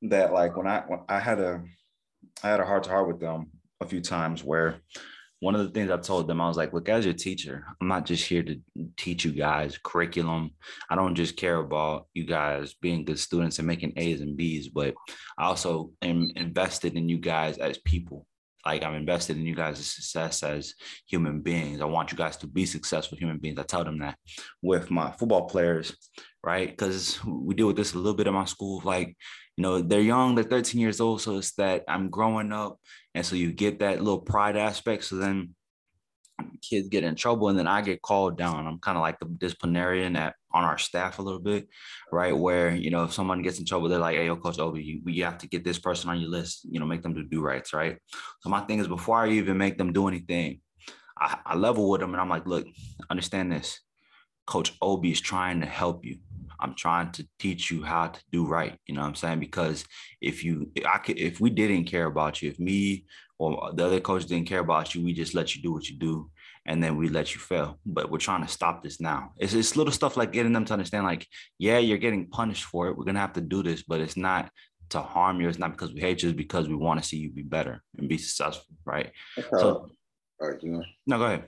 That 0.03 0.33
like 0.33 0.55
when 0.57 0.67
I 0.67 0.83
when 0.87 1.01
I 1.07 1.19
had 1.19 1.39
a 1.39 1.63
I 2.43 2.49
had 2.49 2.59
a 2.59 2.65
heart 2.65 2.83
to 2.83 2.89
heart 2.89 3.07
with 3.07 3.19
them 3.19 3.51
a 3.81 3.85
few 3.85 4.01
times 4.01 4.43
where 4.43 4.81
one 5.39 5.55
of 5.55 5.65
the 5.65 5.71
things 5.71 5.89
I 5.89 5.97
told 5.97 6.27
them, 6.27 6.41
I 6.41 6.47
was 6.47 6.57
like, 6.57 6.73
look, 6.73 6.89
as 6.89 7.05
your 7.05 7.13
teacher, 7.13 7.65
I'm 7.79 7.87
not 7.87 8.05
just 8.05 8.25
here 8.25 8.43
to 8.43 8.59
teach 8.97 9.23
you 9.23 9.31
guys 9.31 9.79
curriculum. 9.81 10.51
I 10.89 10.95
don't 10.95 11.15
just 11.15 11.37
care 11.37 11.57
about 11.57 12.07
you 12.13 12.25
guys 12.25 12.73
being 12.81 13.05
good 13.05 13.19
students 13.19 13.57
and 13.57 13.67
making 13.67 13.93
A's 13.95 14.21
and 14.21 14.35
B's, 14.35 14.67
but 14.67 14.95
I 15.37 15.45
also 15.45 15.91
am 16.01 16.29
invested 16.35 16.95
in 16.95 17.07
you 17.07 17.17
guys 17.17 17.57
as 17.57 17.77
people. 17.77 18.25
Like 18.65 18.83
I'm 18.83 18.95
invested 18.95 19.37
in 19.37 19.45
you 19.45 19.55
guys' 19.55 19.85
success 19.85 20.43
as 20.43 20.73
human 21.07 21.41
beings. 21.41 21.81
I 21.81 21.85
want 21.85 22.11
you 22.11 22.17
guys 22.17 22.37
to 22.37 22.47
be 22.47 22.65
successful 22.65 23.17
human 23.17 23.37
beings. 23.37 23.59
I 23.59 23.63
tell 23.63 23.83
them 23.83 23.99
that 23.99 24.17
with 24.61 24.91
my 24.91 25.11
football 25.11 25.47
players, 25.47 25.95
right? 26.43 26.69
Because 26.69 27.23
we 27.25 27.55
deal 27.55 27.67
with 27.67 27.77
this 27.77 27.93
a 27.93 27.97
little 27.97 28.13
bit 28.13 28.27
in 28.27 28.33
my 28.33 28.45
school. 28.45 28.81
Like, 28.83 29.15
you 29.55 29.61
know, 29.61 29.81
they're 29.81 30.01
young, 30.01 30.35
they're 30.35 30.43
13 30.43 30.79
years 30.79 30.99
old. 30.99 31.21
So 31.21 31.37
it's 31.37 31.53
that 31.55 31.83
I'm 31.87 32.09
growing 32.09 32.51
up 32.51 32.77
and 33.15 33.25
so 33.25 33.35
you 33.35 33.51
get 33.51 33.79
that 33.79 33.99
little 33.99 34.21
pride 34.21 34.55
aspect. 34.55 35.05
So 35.05 35.15
then 35.15 35.55
kids 36.61 36.87
get 36.89 37.03
in 37.03 37.15
trouble 37.15 37.49
and 37.49 37.57
then 37.57 37.67
I 37.67 37.81
get 37.81 38.01
called 38.01 38.37
down. 38.37 38.67
I'm 38.67 38.79
kind 38.79 38.97
of 38.97 39.01
like 39.01 39.19
the 39.19 39.25
disciplinarian 39.25 40.15
at 40.15 40.35
on 40.51 40.63
our 40.63 40.77
staff 40.77 41.19
a 41.19 41.21
little 41.21 41.39
bit, 41.39 41.67
right? 42.11 42.35
Where, 42.35 42.73
you 42.73 42.89
know, 42.89 43.03
if 43.03 43.13
someone 43.13 43.41
gets 43.41 43.59
in 43.59 43.65
trouble, 43.65 43.87
they're 43.87 43.99
like, 43.99 44.15
hey, 44.15 44.25
yo, 44.25 44.35
Coach 44.35 44.59
Obi, 44.59 44.83
you, 44.83 45.01
you 45.05 45.23
have 45.23 45.37
to 45.39 45.47
get 45.47 45.63
this 45.63 45.79
person 45.79 46.09
on 46.09 46.19
your 46.19 46.29
list, 46.29 46.65
you 46.69 46.79
know, 46.79 46.85
make 46.85 47.03
them 47.03 47.13
do 47.13 47.23
do 47.23 47.41
rights, 47.41 47.73
right? 47.73 47.97
So 48.41 48.49
my 48.49 48.61
thing 48.61 48.79
is 48.79 48.87
before 48.87 49.17
I 49.17 49.29
even 49.29 49.57
make 49.57 49.77
them 49.77 49.93
do 49.93 50.07
anything, 50.07 50.61
I, 51.17 51.37
I 51.45 51.55
level 51.55 51.89
with 51.89 52.01
them 52.01 52.13
and 52.13 52.21
I'm 52.21 52.29
like, 52.29 52.47
look, 52.47 52.65
understand 53.09 53.51
this. 53.51 53.79
Coach 54.47 54.73
Obi 54.81 55.11
is 55.11 55.21
trying 55.21 55.59
to 55.61 55.67
help 55.67 56.03
you. 56.05 56.17
I'm 56.59 56.75
trying 56.75 57.11
to 57.13 57.27
teach 57.39 57.71
you 57.71 57.83
how 57.83 58.07
to 58.07 58.19
do 58.31 58.45
right. 58.45 58.77
You 58.87 58.95
know 58.95 59.01
what 59.01 59.07
I'm 59.07 59.15
saying? 59.15 59.39
Because 59.39 59.85
if 60.21 60.43
you, 60.43 60.71
I 60.85 60.97
could, 60.97 61.17
if 61.17 61.39
we 61.39 61.49
didn't 61.49 61.85
care 61.85 62.05
about 62.05 62.41
you, 62.41 62.49
if 62.49 62.59
me 62.59 63.05
or 63.37 63.71
the 63.73 63.85
other 63.85 63.99
coach 63.99 64.25
didn't 64.25 64.47
care 64.47 64.59
about 64.59 64.93
you, 64.93 65.03
we 65.03 65.13
just 65.13 65.33
let 65.33 65.55
you 65.55 65.61
do 65.61 65.71
what 65.71 65.87
you 65.89 65.97
do, 65.97 66.29
and 66.65 66.83
then 66.83 66.97
we 66.97 67.07
let 67.07 67.33
you 67.33 67.39
fail. 67.39 67.79
But 67.85 68.11
we're 68.11 68.17
trying 68.17 68.45
to 68.45 68.51
stop 68.51 68.83
this 68.83 68.99
now. 68.99 69.31
It's 69.37 69.53
it's 69.53 69.77
little 69.77 69.93
stuff 69.93 70.17
like 70.17 70.33
getting 70.33 70.53
them 70.53 70.65
to 70.65 70.73
understand, 70.73 71.05
like, 71.05 71.25
yeah, 71.57 71.77
you're 71.77 71.97
getting 71.97 72.27
punished 72.27 72.65
for 72.65 72.87
it. 72.87 72.97
We're 72.97 73.05
gonna 73.05 73.19
have 73.19 73.33
to 73.33 73.41
do 73.41 73.63
this, 73.63 73.83
but 73.83 74.01
it's 74.01 74.17
not 74.17 74.51
to 74.89 75.01
harm 75.01 75.39
you. 75.39 75.47
It's 75.47 75.59
not 75.59 75.71
because 75.71 75.93
we 75.93 76.01
hate 76.01 76.21
you. 76.21 76.29
It's 76.29 76.37
because 76.37 76.67
we 76.67 76.75
want 76.75 77.01
to 77.01 77.07
see 77.07 77.17
you 77.17 77.29
be 77.29 77.43
better 77.43 77.81
and 77.97 78.09
be 78.09 78.17
successful, 78.17 78.75
right? 78.85 79.11
So, 79.51 79.89
all 80.41 80.49
right, 80.49 80.61
you 80.61 80.71
know. 80.71 80.83
No, 81.07 81.17
go 81.17 81.25
ahead. 81.25 81.45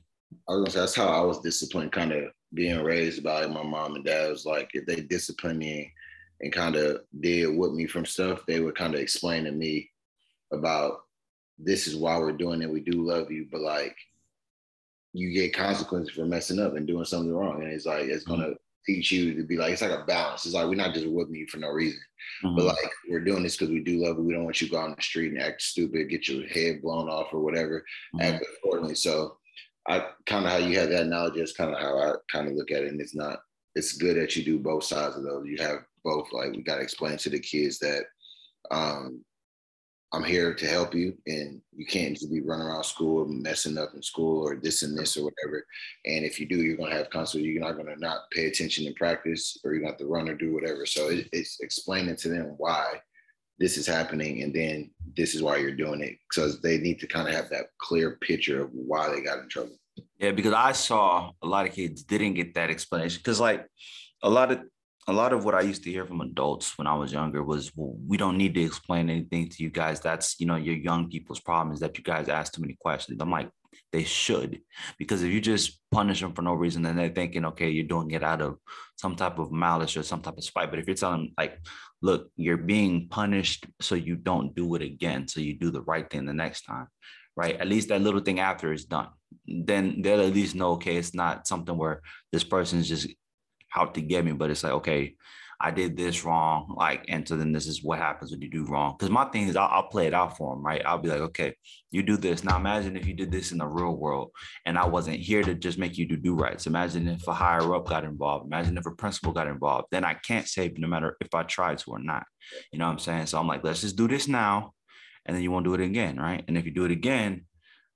I 0.47 0.53
was 0.53 0.59
gonna 0.59 0.71
say 0.71 0.79
that's 0.79 0.95
how 0.95 1.07
I 1.07 1.21
was 1.21 1.39
disciplined, 1.41 1.91
kind 1.91 2.13
of 2.13 2.31
being 2.53 2.83
raised 2.83 3.23
by 3.23 3.45
my 3.47 3.63
mom 3.63 3.95
and 3.95 4.05
dad. 4.05 4.29
Was 4.29 4.45
like 4.45 4.71
if 4.73 4.85
they 4.85 4.97
disciplined 4.97 5.59
me 5.59 5.91
and 6.41 6.51
kind 6.51 6.75
of 6.75 7.01
did 7.19 7.55
with 7.55 7.73
me 7.73 7.87
from 7.87 8.05
stuff, 8.05 8.45
they 8.45 8.59
would 8.59 8.75
kind 8.75 8.93
of 8.93 8.99
explain 8.99 9.45
to 9.45 9.51
me 9.51 9.89
about 10.51 11.01
this 11.57 11.87
is 11.87 11.95
why 11.95 12.17
we're 12.17 12.31
doing 12.31 12.61
it. 12.61 12.69
We 12.69 12.81
do 12.81 13.05
love 13.05 13.31
you, 13.31 13.47
but 13.51 13.61
like 13.61 13.95
you 15.13 15.33
get 15.33 15.53
consequences 15.53 16.15
for 16.15 16.25
messing 16.25 16.59
up 16.59 16.75
and 16.75 16.87
doing 16.87 17.05
something 17.05 17.33
wrong, 17.33 17.61
and 17.61 17.71
it's 17.71 17.85
like 17.85 18.05
it's 18.05 18.23
gonna 18.23 18.47
mm-hmm. 18.47 18.53
teach 18.85 19.11
you 19.11 19.35
to 19.35 19.43
be 19.43 19.57
like 19.57 19.73
it's 19.73 19.81
like 19.81 19.91
a 19.91 20.05
balance. 20.05 20.45
It's 20.45 20.55
like 20.55 20.67
we're 20.67 20.75
not 20.75 20.93
just 20.93 21.07
whipping 21.07 21.35
you 21.35 21.47
for 21.47 21.57
no 21.57 21.69
reason, 21.69 21.99
mm-hmm. 22.43 22.55
but 22.55 22.65
like 22.65 22.91
we're 23.09 23.23
doing 23.23 23.43
this 23.43 23.57
because 23.57 23.71
we 23.71 23.81
do 23.81 24.03
love 24.03 24.17
you. 24.17 24.23
We 24.23 24.33
don't 24.33 24.45
want 24.45 24.61
you 24.61 24.67
to 24.67 24.73
go 24.73 24.79
on 24.79 24.95
the 24.95 25.01
street 25.01 25.33
and 25.33 25.41
act 25.41 25.61
stupid, 25.61 26.09
get 26.09 26.27
your 26.27 26.47
head 26.47 26.81
blown 26.81 27.09
off 27.09 27.33
or 27.33 27.39
whatever, 27.39 27.85
mm-hmm. 28.15 28.21
act 28.21 28.45
accordingly. 28.57 28.95
So 28.95 29.37
I 29.87 30.07
kind 30.25 30.45
of 30.45 30.51
how 30.51 30.57
you 30.57 30.77
have 30.79 30.89
that 30.89 31.07
knowledge 31.07 31.37
is 31.37 31.53
kind 31.53 31.73
of 31.73 31.79
how 31.79 31.97
I 31.97 32.13
kind 32.31 32.47
of 32.47 32.53
look 32.53 32.71
at 32.71 32.83
it. 32.83 32.89
And 32.89 33.01
it's 33.01 33.15
not, 33.15 33.39
it's 33.75 33.93
good 33.93 34.17
that 34.17 34.35
you 34.35 34.43
do 34.43 34.59
both 34.59 34.83
sides 34.83 35.15
of 35.15 35.23
those. 35.23 35.47
You 35.47 35.57
have 35.61 35.79
both, 36.03 36.27
like 36.31 36.51
we 36.51 36.61
got 36.61 36.75
to 36.75 36.81
explain 36.81 37.17
to 37.17 37.29
the 37.29 37.39
kids 37.39 37.79
that 37.79 38.03
um, 38.69 39.23
I'm 40.13 40.23
here 40.23 40.53
to 40.53 40.67
help 40.67 40.93
you 40.93 41.17
and 41.25 41.61
you 41.73 41.85
can't 41.85 42.13
just 42.13 42.31
be 42.31 42.41
running 42.41 42.67
around 42.67 42.83
school 42.83 43.25
messing 43.25 43.77
up 43.77 43.93
in 43.95 44.03
school 44.03 44.45
or 44.45 44.57
this 44.57 44.83
and 44.83 44.97
this 44.97 45.15
or 45.15 45.23
whatever. 45.23 45.65
And 46.05 46.25
if 46.25 46.39
you 46.39 46.47
do, 46.47 46.57
you're 46.57 46.75
going 46.75 46.91
to 46.91 46.97
have 46.97 47.09
consequences. 47.09 47.53
You're 47.53 47.63
not 47.63 47.75
going 47.75 47.87
to 47.87 47.99
not 47.99 48.29
pay 48.31 48.47
attention 48.47 48.85
in 48.87 48.93
practice 48.93 49.57
or 49.63 49.71
you're 49.71 49.81
going 49.81 49.93
to 49.93 50.03
have 50.03 50.07
to 50.07 50.13
run 50.13 50.27
or 50.27 50.35
do 50.35 50.53
whatever. 50.53 50.85
So 50.85 51.09
it, 51.09 51.29
it's 51.31 51.59
explaining 51.61 52.17
to 52.17 52.29
them 52.29 52.55
why 52.57 53.01
this 53.61 53.77
is 53.77 53.85
happening 53.85 54.41
and 54.41 54.53
then 54.53 54.89
this 55.15 55.35
is 55.35 55.43
why 55.43 55.55
you're 55.55 55.81
doing 55.83 56.01
it 56.01 56.17
because 56.27 56.59
they 56.61 56.77
need 56.79 56.99
to 56.99 57.07
kind 57.07 57.27
of 57.27 57.33
have 57.33 57.47
that 57.49 57.67
clear 57.77 58.17
picture 58.19 58.63
of 58.63 58.69
why 58.73 59.07
they 59.07 59.21
got 59.21 59.37
in 59.37 59.47
trouble 59.47 59.77
yeah 60.17 60.31
because 60.31 60.53
i 60.53 60.71
saw 60.71 61.31
a 61.43 61.47
lot 61.47 61.67
of 61.67 61.71
kids 61.71 62.03
didn't 62.03 62.33
get 62.33 62.55
that 62.55 62.71
explanation 62.71 63.19
because 63.23 63.39
like 63.39 63.65
a 64.23 64.29
lot 64.29 64.51
of 64.51 64.59
a 65.07 65.13
lot 65.13 65.33
of 65.33 65.43
what 65.43 65.55
I 65.55 65.61
used 65.61 65.83
to 65.85 65.91
hear 65.91 66.05
from 66.05 66.21
adults 66.21 66.77
when 66.77 66.85
I 66.85 66.93
was 66.93 67.11
younger 67.11 67.43
was, 67.43 67.71
well, 67.75 67.95
we 68.07 68.17
don't 68.17 68.37
need 68.37 68.53
to 68.53 68.61
explain 68.61 69.09
anything 69.09 69.49
to 69.49 69.63
you 69.63 69.71
guys. 69.71 69.99
That's, 69.99 70.39
you 70.39 70.45
know, 70.45 70.57
your 70.57 70.75
young 70.75 71.09
people's 71.09 71.39
problem 71.39 71.73
is 71.73 71.79
that 71.79 71.97
you 71.97 72.03
guys 72.03 72.29
ask 72.29 72.53
too 72.53 72.61
many 72.61 72.77
questions. 72.79 73.17
I'm 73.19 73.31
like, 73.31 73.49
they 73.91 74.03
should, 74.03 74.61
because 74.97 75.21
if 75.21 75.31
you 75.31 75.41
just 75.41 75.79
punish 75.91 76.21
them 76.21 76.33
for 76.33 76.41
no 76.41 76.53
reason, 76.53 76.81
then 76.81 76.95
they're 76.95 77.09
thinking, 77.09 77.45
okay, 77.45 77.69
you're 77.69 77.83
doing 77.83 78.11
it 78.11 78.23
out 78.23 78.41
of 78.41 78.57
some 78.95 79.15
type 79.15 79.37
of 79.37 79.51
malice 79.51 79.97
or 79.97 80.03
some 80.03 80.21
type 80.21 80.37
of 80.37 80.43
spite. 80.43 80.69
But 80.69 80.79
if 80.79 80.87
you're 80.87 80.95
telling 80.95 81.25
them, 81.25 81.33
like, 81.37 81.59
look, 82.01 82.29
you're 82.37 82.57
being 82.57 83.09
punished 83.09 83.65
so 83.81 83.95
you 83.95 84.15
don't 84.15 84.55
do 84.55 84.75
it 84.75 84.81
again, 84.81 85.27
so 85.27 85.41
you 85.41 85.55
do 85.57 85.71
the 85.71 85.81
right 85.81 86.09
thing 86.09 86.25
the 86.25 86.33
next 86.33 86.61
time, 86.61 86.87
right? 87.35 87.57
At 87.59 87.67
least 87.67 87.89
that 87.89 88.01
little 88.01 88.21
thing 88.21 88.39
after 88.39 88.71
is 88.71 88.85
done. 88.85 89.09
Then 89.45 90.01
they'll 90.01 90.21
at 90.21 90.33
least 90.33 90.55
know, 90.55 90.71
okay, 90.71 90.95
it's 90.95 91.13
not 91.13 91.47
something 91.47 91.77
where 91.77 92.01
this 92.31 92.43
person's 92.43 92.87
just 92.87 93.09
out 93.75 93.93
to 93.95 94.01
get 94.01 94.23
me, 94.23 94.31
but 94.31 94.49
it's 94.49 94.63
like, 94.63 94.73
okay, 94.73 95.15
I 95.63 95.71
did 95.71 95.95
this 95.95 96.25
wrong. 96.25 96.73
Like, 96.75 97.05
and 97.07 97.27
so 97.27 97.37
then 97.37 97.51
this 97.51 97.67
is 97.67 97.83
what 97.83 97.99
happens 97.99 98.31
when 98.31 98.41
you 98.41 98.49
do 98.49 98.65
wrong. 98.65 98.95
Because 98.97 99.11
my 99.11 99.25
thing 99.25 99.47
is, 99.47 99.55
I'll, 99.55 99.69
I'll, 99.71 99.87
play 99.91 100.07
it 100.07 100.13
out 100.13 100.37
for 100.37 100.55
them, 100.55 100.65
right? 100.65 100.81
I'll 100.85 100.97
be 100.97 101.09
like, 101.09 101.21
okay, 101.21 101.53
you 101.91 102.01
do 102.01 102.17
this. 102.17 102.43
Now 102.43 102.57
imagine 102.57 102.95
if 102.95 103.05
you 103.05 103.13
did 103.13 103.31
this 103.31 103.51
in 103.51 103.59
the 103.59 103.67
real 103.67 103.95
world 103.95 104.31
and 104.65 104.77
I 104.77 104.85
wasn't 104.85 105.17
here 105.17 105.43
to 105.43 105.53
just 105.53 105.77
make 105.77 105.97
you 105.97 106.07
do 106.07 106.17
do 106.17 106.33
rights. 106.33 106.65
Imagine 106.65 107.07
if 107.07 107.27
a 107.27 107.33
higher 107.33 107.75
up 107.75 107.87
got 107.87 108.05
involved. 108.05 108.45
Imagine 108.45 108.77
if 108.77 108.85
a 108.85 108.91
principal 108.91 109.33
got 109.33 109.47
involved. 109.47 109.87
Then 109.91 110.03
I 110.03 110.15
can't 110.15 110.47
save 110.47 110.77
no 110.77 110.87
matter 110.87 111.17
if 111.21 111.33
I 111.35 111.43
try 111.43 111.75
to 111.75 111.91
or 111.91 111.99
not. 111.99 112.23
You 112.71 112.79
know 112.79 112.85
what 112.85 112.93
I'm 112.93 112.99
saying? 112.99 113.27
So 113.27 113.37
I'm 113.37 113.47
like, 113.47 113.63
let's 113.63 113.81
just 113.81 113.95
do 113.95 114.07
this 114.07 114.27
now. 114.27 114.73
And 115.25 115.35
then 115.35 115.43
you 115.43 115.51
won't 115.51 115.65
do 115.65 115.75
it 115.75 115.81
again, 115.81 116.17
right? 116.17 116.43
And 116.47 116.57
if 116.57 116.65
you 116.65 116.71
do 116.71 116.85
it 116.85 116.91
again, 116.91 117.45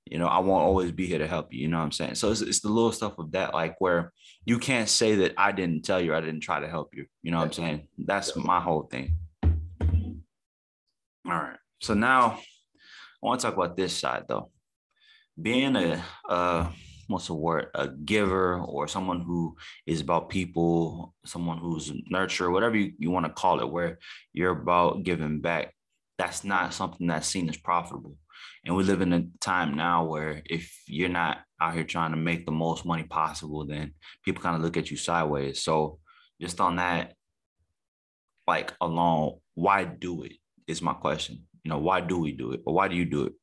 you 0.06 0.20
know, 0.20 0.28
I 0.28 0.40
won't 0.40 0.64
always 0.64 0.92
be 0.92 1.08
here 1.08 1.18
to 1.18 1.28
help 1.28 1.52
you. 1.52 1.62
You 1.62 1.68
know 1.68 1.78
what 1.78 1.86
I'm 1.86 1.92
saying? 1.92 2.16
So 2.16 2.32
it's, 2.32 2.42
it's 2.42 2.60
the 2.60 2.70
little 2.70 2.92
stuff 2.92 3.18
of 3.18 3.32
that, 3.32 3.54
like 3.54 3.76
where 3.80 4.14
you 4.46 4.60
can't 4.60 4.88
say 4.88 5.16
that 5.16 5.34
I 5.38 5.52
didn't 5.52 5.84
tell 5.84 6.00
you, 6.00 6.14
I 6.14 6.22
didn't 6.22 6.42
try 6.42 6.60
to 6.60 6.70
help 6.70 6.94
you. 6.94 7.06
You 7.24 7.32
know 7.32 7.40
what 7.40 7.46
I'm 7.46 7.54
saying? 7.54 7.88
That's 7.98 8.36
my 8.36 8.60
whole 8.60 8.84
thing. 8.84 9.18
All 9.44 11.34
right. 11.34 11.58
So 11.82 11.96
now 11.96 12.40
I 13.24 13.26
want 13.26 13.42
to 13.42 13.48
talk 13.48 13.56
about 13.56 13.76
this 13.76 13.98
side 13.98 14.26
though. 14.30 14.52
Being 15.42 15.76
a, 15.76 16.04
uh, 16.30 16.70
what's 17.08 17.28
the 17.28 17.34
word, 17.34 17.70
a 17.74 17.88
giver 17.88 18.60
or 18.60 18.88
someone 18.88 19.22
who 19.22 19.56
is 19.88 20.02
about 20.02 20.30
people, 20.30 21.16
someone 21.26 21.58
who's 21.58 21.92
nurture, 22.10 22.52
whatever 22.52 22.78
you, 22.78 22.94
you 23.00 23.10
want 23.10 23.26
to 23.26 23.32
call 23.32 23.60
it, 23.60 23.70
where 23.70 23.98
you're 24.34 24.52
about 24.52 25.04
giving 25.04 25.42
back. 25.42 25.74
That's 26.18 26.44
not 26.44 26.74
something 26.74 27.08
that's 27.08 27.28
seen 27.28 27.50
as 27.50 27.58
profitable 27.58 28.18
and 28.66 28.76
we 28.76 28.84
live 28.84 29.02
in 29.02 29.14
a 29.14 29.26
time 29.40 29.76
now 29.76 30.06
where 30.06 30.42
if 30.46 30.76
you're 30.88 31.10
not 31.10 31.40
out 31.62 31.76
here 31.76 31.84
trying 31.84 32.12
to 32.12 32.18
make 32.18 32.46
the 32.46 32.52
most 32.52 32.86
money 32.86 33.04
possible, 33.04 33.66
then 33.66 33.94
people 34.24 34.42
kind 34.42 34.56
of 34.56 34.62
look 34.62 34.76
at 34.76 34.90
you 34.90 34.98
sideways. 34.98 35.62
So 35.62 36.00
just 36.42 36.60
on 36.60 36.78
that, 36.78 37.14
like 38.48 38.74
alone, 38.82 39.38
why 39.54 39.84
do 39.84 40.24
it 40.24 40.34
is 40.68 40.82
my 40.82 40.94
question. 40.94 41.46
You 41.64 41.70
know, 41.70 41.78
why 41.80 42.02
do 42.02 42.18
we 42.18 42.32
do 42.32 42.52
it? 42.52 42.62
Or 42.66 42.74
why 42.74 42.88
do 42.88 42.96
you 42.96 43.06
do 43.06 43.26
it? 43.26 43.34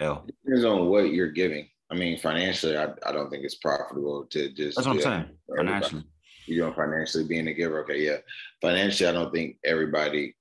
L. 0.00 0.26
Depends 0.26 0.64
on 0.64 0.88
what 0.88 1.12
you're 1.12 1.30
giving. 1.30 1.68
I 1.90 1.94
mean, 1.94 2.18
financially, 2.18 2.76
I, 2.76 2.88
I 3.06 3.12
don't 3.12 3.30
think 3.30 3.44
it's 3.44 3.56
profitable 3.56 4.26
to 4.30 4.48
just. 4.52 4.76
That's 4.76 4.88
what 4.88 4.96
I'm 4.96 5.02
saying. 5.02 5.24
Financially. 5.56 6.04
You're 6.46 6.66
doing 6.66 6.74
financially 6.74 7.24
being 7.24 7.48
a 7.48 7.54
giver. 7.54 7.82
Okay. 7.84 8.04
Yeah. 8.04 8.16
Financially, 8.60 9.08
I 9.08 9.12
don't 9.12 9.32
think 9.32 9.56
everybody, 9.64 10.34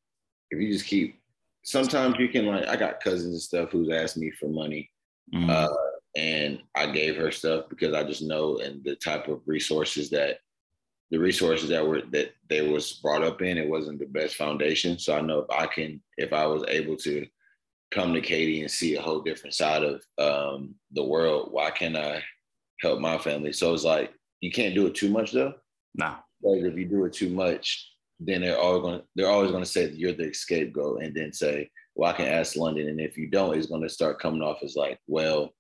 if 0.50 0.60
you 0.60 0.72
just 0.74 0.86
keep 0.86 1.21
sometimes 1.64 2.16
you 2.20 2.30
can 2.30 2.46
like 2.46 2.68
I 2.68 2.76
got 2.76 3.02
cousins 3.02 3.34
and 3.34 3.42
stuff 3.42 3.72
who's 3.72 3.90
asked 3.90 4.18
me 4.18 4.32
for 4.32 4.48
money. 4.48 4.90
Mm-hmm. 5.34 5.50
Uh, 5.50 5.68
and 6.18 6.60
I 6.76 6.88
gave 6.88 7.16
her 7.16 7.32
stuff 7.32 7.66
because 7.70 7.94
I 7.94 8.04
just 8.04 8.22
know 8.22 8.58
and 8.58 8.84
the 8.84 8.96
type 8.96 9.28
of 9.28 9.42
resources 9.46 10.10
that 10.10 10.40
the 11.10 11.20
resources 11.20 11.70
that 11.70 11.86
were 11.86 12.02
that 12.12 12.34
they 12.50 12.62
was 12.62 12.94
brought 12.94 13.24
up 13.24 13.42
in, 13.42 13.58
it 13.58 13.70
wasn't 13.70 14.00
the 14.00 14.06
best 14.06 14.36
foundation. 14.36 14.98
So 14.98 15.16
I 15.16 15.22
know 15.22 15.40
if 15.40 15.50
I 15.52 15.68
can, 15.68 16.02
if 16.18 16.34
I 16.34 16.46
was 16.46 16.64
able 16.68 16.96
to 16.98 17.28
come 17.92 18.14
to 18.14 18.22
Katie 18.22 18.62
and 18.62 18.72
see 18.72 18.96
a 18.96 19.02
whole 19.02 19.20
different 19.20 19.54
side 19.54 19.84
of 19.84 20.02
um, 20.18 20.76
the 20.92 21.04
world, 21.04 21.50
why 21.52 21.70
can't 21.70 21.98
I 21.98 22.24
help 22.80 23.00
my 23.00 23.18
family? 23.18 23.52
So 23.52 23.74
it's 23.74 23.84
like 23.84 24.14
you 24.40 24.52
can't 24.52 24.74
do 24.74 24.88
it 24.88 24.96
too 24.96 25.10
much 25.10 25.34
though. 25.34 25.54
No. 25.96 26.16
like 26.42 26.64
if 26.64 26.78
you 26.78 26.86
do 26.86 27.04
it 27.04 27.14
too 27.14 27.30
much, 27.30 27.91
then 28.24 28.42
they're 28.42 28.60
all 28.60 28.80
going 28.80 29.02
they're 29.16 29.30
always 29.30 29.52
going 29.52 29.64
to 29.64 29.70
say 29.70 29.90
you're 29.90 30.14
the 30.14 30.32
scapegoat 30.32 31.02
and 31.02 31.16
then 31.16 31.34
say 31.34 31.70
well 31.96 32.12
i 32.12 32.14
can 32.14 32.28
ask 32.28 32.56
london. 32.56 32.88
And 32.88 33.02
if 33.02 33.18
you 33.18 33.28
don't 33.28 33.58
it's 33.58 33.68
going 33.68 33.82
to 33.82 33.90
start 33.90 34.20
coming 34.20 34.42
off 34.42 34.64
as 34.64 34.76
like 34.76 35.00
well 35.08 35.52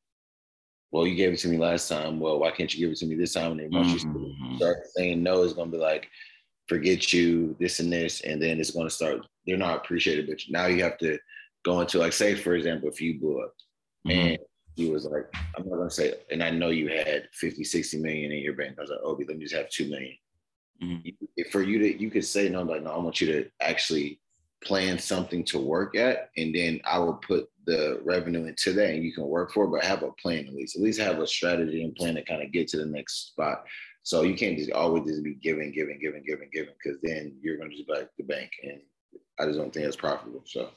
well 0.91 1.07
you 1.07 1.15
gave 1.15 1.33
it 1.33 1.39
to 1.39 1.47
me 1.47 1.57
last 1.57 1.89
time. 1.89 2.19
Well 2.19 2.39
why 2.39 2.51
can't 2.51 2.73
you 2.73 2.79
give 2.85 2.91
it 2.91 2.99
to 2.99 3.05
me 3.05 3.15
this 3.15 3.33
time? 3.33 3.53
And 3.53 3.59
then 3.59 3.71
once 3.71 4.03
mm-hmm. 4.03 4.51
you 4.51 4.57
start 4.57 4.77
saying 4.95 5.23
no 5.23 5.43
it's 5.43 5.53
going 5.53 5.71
to 5.71 5.77
be 5.77 5.81
like 5.81 6.07
forget 6.67 7.11
you 7.11 7.55
this 7.59 7.79
and 7.79 7.91
this. 7.91 8.21
And 8.21 8.41
then 8.41 8.59
it's 8.59 8.71
going 8.71 8.87
to 8.87 8.93
start 8.93 9.25
they're 9.47 9.57
not 9.57 9.77
appreciated 9.77 10.27
but 10.27 10.39
now 10.49 10.67
you 10.67 10.83
have 10.83 10.97
to 10.99 11.17
go 11.65 11.81
into 11.81 11.97
like 11.97 12.13
say 12.13 12.35
for 12.35 12.55
example 12.55 12.89
if 12.89 13.01
you 13.01 13.19
blew 13.19 13.41
up 13.41 13.53
mm-hmm. 14.07 14.19
and 14.19 14.37
he 14.75 14.89
was 14.89 15.05
like 15.05 15.25
i'm 15.57 15.67
not 15.67 15.77
going 15.77 15.89
to 15.89 15.93
say 15.93 16.13
and 16.31 16.43
i 16.43 16.49
know 16.49 16.69
you 16.69 16.87
had 16.87 17.27
50 17.33 17.63
60 17.63 17.97
million 17.99 18.31
in 18.31 18.39
your 18.39 18.53
bank. 18.53 18.75
I 18.77 18.81
was 18.81 18.89
like 18.89 18.99
obi 19.03 19.25
let 19.25 19.37
me 19.37 19.45
just 19.45 19.55
have 19.55 19.69
2 19.69 19.89
million 19.89 20.15
Mm-hmm. 20.83 21.41
For 21.51 21.61
you 21.61 21.79
to, 21.79 22.01
you 22.01 22.09
could 22.09 22.25
say, 22.25 22.49
no, 22.49 22.63
like, 22.63 22.83
no, 22.83 22.91
I 22.91 22.97
want 22.97 23.21
you 23.21 23.27
to 23.27 23.49
actually 23.61 24.19
plan 24.63 24.97
something 24.97 25.43
to 25.45 25.59
work 25.59 25.95
at, 25.95 26.29
and 26.37 26.53
then 26.53 26.81
I 26.85 26.99
will 26.99 27.15
put 27.15 27.49
the 27.65 27.99
revenue 28.03 28.45
into 28.45 28.73
that, 28.73 28.89
and 28.89 29.03
you 29.03 29.13
can 29.13 29.25
work 29.27 29.51
for 29.51 29.65
it. 29.65 29.69
But 29.69 29.83
have 29.83 30.03
a 30.03 30.11
plan 30.13 30.47
at 30.47 30.53
least. 30.53 30.75
At 30.75 30.81
least 30.81 30.99
have 30.99 31.19
a 31.19 31.27
strategy 31.27 31.83
and 31.83 31.95
plan 31.95 32.15
to 32.15 32.23
kind 32.23 32.41
of 32.41 32.51
get 32.51 32.67
to 32.69 32.77
the 32.77 32.85
next 32.85 33.27
spot. 33.27 33.63
So 34.03 34.23
you 34.23 34.35
can't 34.35 34.57
just 34.57 34.71
always 34.71 35.05
just 35.05 35.23
be 35.23 35.35
giving, 35.35 35.71
giving, 35.71 35.99
giving, 35.99 36.23
giving, 36.25 36.49
giving, 36.51 36.73
because 36.83 36.99
then 37.03 37.37
you're 37.41 37.57
going 37.57 37.69
to 37.69 37.75
just 37.75 37.87
back 37.87 38.07
the 38.17 38.23
bank, 38.23 38.49
and 38.63 38.81
I 39.39 39.45
just 39.45 39.59
don't 39.59 39.71
think 39.71 39.85
it's 39.85 39.95
profitable. 39.95 40.41
So, 40.45 40.69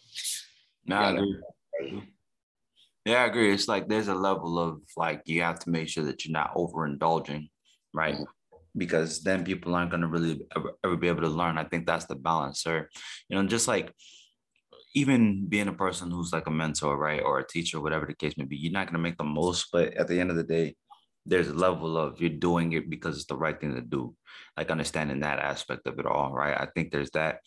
no, 0.87 0.97
I 0.97 1.11
agree. 1.81 2.03
Yeah, 3.07 3.23
I 3.23 3.27
agree. 3.27 3.53
It's 3.53 3.69
like 3.69 3.89
there's 3.89 4.09
a 4.09 4.15
level 4.15 4.59
of 4.59 4.81
like 4.97 5.23
you 5.27 5.43
have 5.43 5.59
to 5.61 5.71
make 5.71 5.89
sure 5.89 6.05
that 6.05 6.25
you're 6.25 6.33
not 6.33 6.55
overindulging, 6.55 7.49
right? 7.95 8.15
Mm-hmm 8.15 8.25
because 8.77 9.23
then 9.23 9.45
people 9.45 9.75
aren't 9.75 9.91
going 9.91 10.03
to 10.03 10.09
really 10.09 10.47
ever, 10.57 10.73
ever, 10.85 10.97
be 10.97 11.09
able 11.09 11.23
to 11.23 11.29
learn. 11.29 11.59
I 11.59 11.65
think 11.65 11.87
that's 11.87 12.07
the 12.07 12.17
balance, 12.17 12.67
or 12.67 12.91
You 13.29 13.37
know, 13.37 13.47
just 13.47 13.69
like 13.69 13.93
even 14.95 15.47
being 15.49 15.69
a 15.69 15.73
person 15.73 16.11
who's 16.11 16.33
like 16.33 16.47
a 16.47 16.51
mentor, 16.51 16.97
right, 16.97 17.23
or 17.23 17.39
a 17.39 17.47
teacher, 17.47 17.81
whatever 17.81 18.07
the 18.07 18.15
case 18.15 18.35
may 18.37 18.45
be, 18.45 18.57
you're 18.57 18.73
not 18.73 18.87
going 18.87 18.95
to 18.95 18.99
make 18.99 19.19
the 19.19 19.25
most, 19.25 19.69
but 19.73 19.95
at 19.95 20.09
the 20.09 20.21
end 20.21 20.31
of 20.31 20.37
the 20.37 20.45
day, 20.45 20.77
there's 21.27 21.49
a 21.49 21.55
level 21.55 21.97
of 21.97 22.21
you're 22.21 22.31
doing 22.31 22.73
it 22.73 22.91
because 22.91 23.17
it's 23.17 23.27
the 23.27 23.37
right 23.37 23.59
thing 23.61 23.75
to 23.75 23.81
do, 23.81 24.15
like 24.57 24.71
understanding 24.71 25.21
that 25.21 25.39
aspect 25.39 25.87
of 25.87 25.99
it 25.99 26.07
all, 26.07 26.33
right? 26.33 26.57
I 26.61 26.69
think 26.75 26.93
there's 26.93 27.11
that 27.11 27.39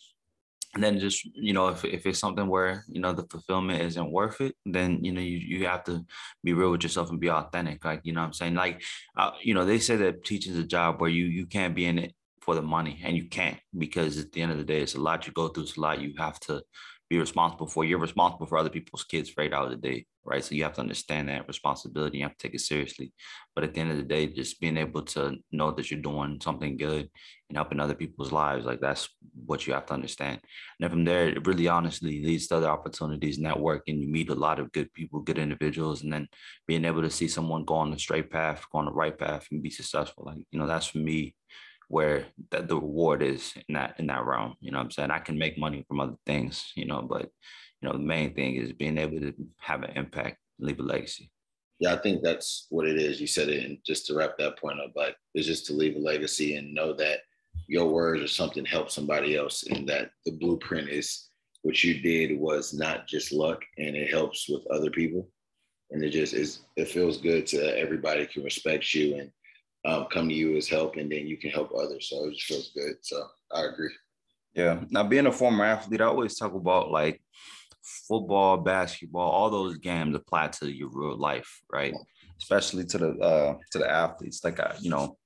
and 0.74 0.84
then 0.84 0.98
just 0.98 1.24
you 1.34 1.52
know 1.52 1.68
if, 1.68 1.84
if 1.84 2.06
it's 2.06 2.18
something 2.18 2.46
where 2.46 2.84
you 2.88 3.00
know 3.00 3.12
the 3.12 3.26
fulfillment 3.30 3.80
isn't 3.80 4.12
worth 4.12 4.40
it 4.40 4.54
then 4.66 5.02
you 5.02 5.12
know 5.12 5.20
you, 5.20 5.38
you 5.38 5.66
have 5.66 5.82
to 5.84 6.04
be 6.44 6.52
real 6.52 6.70
with 6.70 6.82
yourself 6.82 7.10
and 7.10 7.20
be 7.20 7.30
authentic 7.30 7.84
like 7.84 8.00
you 8.04 8.12
know 8.12 8.20
i'm 8.20 8.32
saying? 8.32 8.54
Like 8.54 8.82
uh, 9.16 9.30
you 9.42 9.54
know 9.54 9.64
they 9.64 9.78
say 9.78 9.96
that 9.96 10.24
teaching 10.24 10.52
is 10.52 10.58
a 10.58 10.64
job 10.64 11.00
where 11.00 11.10
you 11.10 11.24
you 11.24 11.46
can't 11.46 11.74
be 11.74 11.86
in 11.86 11.98
it 11.98 12.14
for 12.40 12.54
the 12.54 12.62
money 12.62 13.00
and 13.04 13.16
you 13.16 13.28
can't 13.28 13.58
because 13.76 14.18
at 14.18 14.32
the 14.32 14.40
end 14.40 14.52
of 14.52 14.58
the 14.58 14.64
day 14.64 14.80
it's 14.80 14.94
a 14.94 15.00
lot 15.00 15.26
you 15.26 15.32
go 15.32 15.48
through 15.48 15.64
it's 15.64 15.76
a 15.76 15.80
lot 15.80 16.00
you 16.00 16.14
have 16.16 16.40
to 16.40 16.62
be 17.08 17.18
responsible 17.18 17.66
for. 17.66 17.84
You're 17.84 17.98
responsible 17.98 18.46
for 18.46 18.58
other 18.58 18.68
people's 18.68 19.04
kids 19.04 19.30
for 19.30 19.42
eight 19.42 19.54
hours 19.54 19.72
a 19.72 19.76
day, 19.76 20.04
right? 20.24 20.44
So 20.44 20.54
you 20.54 20.62
have 20.64 20.74
to 20.74 20.82
understand 20.82 21.28
that 21.28 21.48
responsibility. 21.48 22.18
You 22.18 22.24
have 22.24 22.36
to 22.36 22.46
take 22.46 22.54
it 22.54 22.60
seriously. 22.60 23.12
But 23.54 23.64
at 23.64 23.74
the 23.74 23.80
end 23.80 23.90
of 23.90 23.96
the 23.96 24.02
day, 24.02 24.26
just 24.26 24.60
being 24.60 24.76
able 24.76 25.02
to 25.02 25.36
know 25.50 25.70
that 25.72 25.90
you're 25.90 26.00
doing 26.00 26.38
something 26.42 26.76
good 26.76 27.08
and 27.48 27.56
helping 27.56 27.80
other 27.80 27.94
people's 27.94 28.30
lives, 28.30 28.66
like 28.66 28.80
that's 28.80 29.08
what 29.46 29.66
you 29.66 29.72
have 29.72 29.86
to 29.86 29.94
understand. 29.94 30.38
And 30.40 30.80
then 30.80 30.90
from 30.90 31.04
there, 31.04 31.28
it 31.28 31.46
really 31.46 31.68
honestly 31.68 32.22
leads 32.22 32.46
to 32.48 32.56
other 32.56 32.68
opportunities, 32.68 33.38
networking. 33.38 34.00
you 34.00 34.08
meet 34.08 34.28
a 34.28 34.34
lot 34.34 34.58
of 34.58 34.72
good 34.72 34.92
people, 34.92 35.20
good 35.20 35.38
individuals, 35.38 36.02
and 36.02 36.12
then 36.12 36.28
being 36.66 36.84
able 36.84 37.02
to 37.02 37.10
see 37.10 37.28
someone 37.28 37.64
go 37.64 37.74
on 37.74 37.90
the 37.90 37.98
straight 37.98 38.30
path, 38.30 38.64
go 38.70 38.78
on 38.80 38.84
the 38.84 38.92
right 38.92 39.18
path, 39.18 39.46
and 39.50 39.62
be 39.62 39.70
successful. 39.70 40.24
Like 40.26 40.44
you 40.50 40.58
know, 40.58 40.66
that's 40.66 40.86
for 40.86 40.98
me 40.98 41.34
where 41.88 42.26
the, 42.50 42.62
the 42.62 42.76
reward 42.76 43.22
is 43.22 43.54
in 43.68 43.74
that 43.74 43.94
in 43.98 44.06
that 44.06 44.24
realm. 44.24 44.54
You 44.60 44.70
know 44.70 44.78
what 44.78 44.84
I'm 44.84 44.90
saying? 44.90 45.10
I 45.10 45.18
can 45.18 45.38
make 45.38 45.58
money 45.58 45.84
from 45.88 46.00
other 46.00 46.16
things, 46.26 46.72
you 46.76 46.86
know, 46.86 47.02
but 47.02 47.30
you 47.80 47.88
know, 47.88 47.92
the 47.92 47.98
main 47.98 48.34
thing 48.34 48.56
is 48.56 48.72
being 48.72 48.98
able 48.98 49.20
to 49.20 49.34
have 49.58 49.82
an 49.82 49.96
impact, 49.96 50.38
leave 50.58 50.78
a 50.78 50.82
legacy. 50.82 51.30
Yeah, 51.78 51.94
I 51.94 51.98
think 51.98 52.22
that's 52.22 52.66
what 52.70 52.88
it 52.88 52.98
is. 52.98 53.20
You 53.20 53.26
said 53.26 53.48
it, 53.48 53.64
and 53.64 53.78
just 53.86 54.06
to 54.06 54.14
wrap 54.14 54.36
that 54.38 54.58
point 54.58 54.80
up, 54.80 54.92
like 54.96 55.16
it's 55.34 55.46
just 55.46 55.66
to 55.66 55.72
leave 55.72 55.96
a 55.96 56.00
legacy 56.00 56.56
and 56.56 56.74
know 56.74 56.92
that 56.94 57.20
your 57.68 57.86
words 57.86 58.22
or 58.22 58.28
something 58.28 58.64
helped 58.64 58.92
somebody 58.92 59.36
else, 59.36 59.64
and 59.64 59.88
that 59.88 60.10
the 60.26 60.32
blueprint 60.32 60.88
is 60.88 61.28
what 61.62 61.82
you 61.84 62.00
did 62.00 62.38
was 62.38 62.74
not 62.74 63.06
just 63.06 63.32
luck, 63.32 63.62
and 63.78 63.96
it 63.96 64.10
helps 64.10 64.48
with 64.48 64.66
other 64.72 64.90
people, 64.90 65.28
and 65.92 66.02
it 66.02 66.10
just 66.10 66.34
is. 66.34 66.60
It 66.76 66.88
feels 66.88 67.18
good 67.18 67.46
to 67.48 67.70
uh, 67.70 67.74
everybody 67.76 68.26
can 68.26 68.42
respect 68.42 68.92
you 68.92 69.16
and 69.16 69.30
um, 69.84 70.06
come 70.12 70.28
to 70.28 70.34
you 70.34 70.56
as 70.56 70.68
help, 70.68 70.96
and 70.96 71.10
then 71.10 71.26
you 71.26 71.36
can 71.36 71.50
help 71.50 71.72
others. 71.74 72.08
So 72.08 72.26
it 72.26 72.34
just 72.34 72.46
feels 72.46 72.70
good. 72.74 72.96
So 73.02 73.24
I 73.52 73.64
agree. 73.66 73.94
Yeah. 74.54 74.84
Now, 74.90 75.04
being 75.04 75.26
a 75.26 75.32
former 75.32 75.64
athlete, 75.64 76.00
I 76.00 76.06
always 76.06 76.36
talk 76.36 76.54
about 76.54 76.90
like 76.90 77.22
football, 78.08 78.56
basketball, 78.58 79.30
all 79.30 79.50
those 79.50 79.78
games 79.78 80.16
apply 80.16 80.48
to 80.48 80.70
your 80.70 80.90
real 80.92 81.16
life, 81.16 81.62
right? 81.72 81.94
Especially 82.40 82.84
to 82.84 82.98
the 82.98 83.10
uh, 83.18 83.56
to 83.72 83.78
the 83.78 83.90
athletes. 83.90 84.42
Like 84.44 84.60
I, 84.60 84.74
you 84.80 84.90
know, 84.90 85.16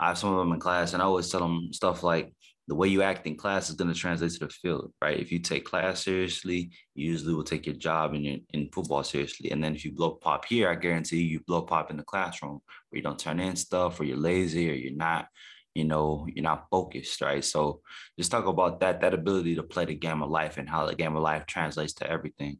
I 0.00 0.08
have 0.08 0.18
some 0.18 0.32
of 0.32 0.38
them 0.38 0.52
in 0.52 0.60
class, 0.60 0.92
and 0.92 1.02
I 1.02 1.06
always 1.06 1.30
tell 1.30 1.40
them 1.40 1.72
stuff 1.72 2.02
like, 2.02 2.32
the 2.68 2.74
way 2.74 2.86
you 2.86 3.02
act 3.02 3.26
in 3.26 3.34
class 3.34 3.70
is 3.70 3.76
going 3.76 3.92
to 3.92 3.98
translate 3.98 4.30
to 4.32 4.40
the 4.40 4.48
field, 4.50 4.92
right? 5.00 5.18
If 5.18 5.32
you 5.32 5.38
take 5.38 5.64
class 5.64 6.04
seriously, 6.04 6.70
you 6.94 7.10
usually 7.10 7.32
will 7.32 7.42
take 7.42 7.64
your 7.64 7.74
job 7.74 8.12
and 8.12 8.24
your 8.24 8.36
in 8.52 8.68
football 8.70 9.02
seriously. 9.02 9.50
And 9.50 9.64
then 9.64 9.74
if 9.74 9.86
you 9.86 9.92
blow 9.92 10.12
pop 10.12 10.44
here, 10.44 10.68
I 10.68 10.74
guarantee 10.74 11.16
you, 11.16 11.28
you 11.30 11.40
blow 11.40 11.62
pop 11.62 11.90
in 11.90 11.96
the 11.96 12.02
classroom 12.02 12.60
where 12.90 12.98
you 12.98 13.02
don't 13.02 13.18
turn 13.18 13.40
in 13.40 13.56
stuff 13.56 13.98
or 13.98 14.04
you're 14.04 14.18
lazy 14.18 14.70
or 14.70 14.74
you're 14.74 14.92
not, 14.92 15.28
you 15.74 15.84
know, 15.84 16.26
you're 16.34 16.42
not 16.42 16.66
focused, 16.70 17.22
right? 17.22 17.42
So 17.42 17.80
just 18.18 18.30
talk 18.30 18.46
about 18.46 18.80
that, 18.80 19.00
that 19.00 19.14
ability 19.14 19.54
to 19.56 19.62
play 19.62 19.86
the 19.86 19.94
game 19.94 20.22
of 20.22 20.28
life 20.28 20.58
and 20.58 20.68
how 20.68 20.84
the 20.84 20.94
game 20.94 21.16
of 21.16 21.22
life 21.22 21.46
translates 21.46 21.94
to 21.94 22.10
everything. 22.10 22.58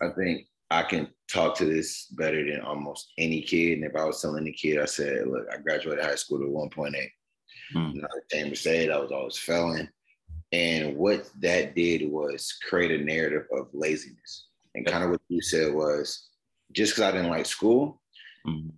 I 0.00 0.08
think 0.18 0.46
I 0.70 0.82
can 0.82 1.08
talk 1.30 1.58
to 1.58 1.66
this 1.66 2.06
better 2.06 2.42
than 2.42 2.62
almost 2.62 3.12
any 3.18 3.42
kid. 3.42 3.74
And 3.74 3.84
if 3.84 3.94
I 3.96 4.06
was 4.06 4.22
telling 4.22 4.44
any 4.44 4.52
kid, 4.52 4.80
I 4.80 4.86
said, 4.86 5.26
look, 5.26 5.44
I 5.52 5.58
graduated 5.58 6.02
high 6.02 6.14
school 6.14 6.38
with 6.38 6.48
1.8. 6.48 6.94
Mm. 7.74 7.98
Another 7.98 8.24
thing 8.30 8.50
to 8.50 8.56
say, 8.56 8.88
I 8.88 8.98
was 8.98 9.12
always 9.12 9.36
failing. 9.36 9.88
And 10.52 10.96
what 10.96 11.30
that 11.40 11.74
did 11.74 12.10
was 12.10 12.56
create 12.68 13.00
a 13.00 13.04
narrative 13.04 13.46
of 13.52 13.68
laziness. 13.72 14.46
And 14.74 14.86
kind 14.86 15.04
of 15.04 15.10
what 15.10 15.20
you 15.28 15.40
said 15.40 15.72
was 15.72 16.28
just 16.72 16.92
because 16.92 17.08
I 17.08 17.12
didn't 17.12 17.30
like 17.30 17.46
school, 17.46 18.00
mm. 18.46 18.70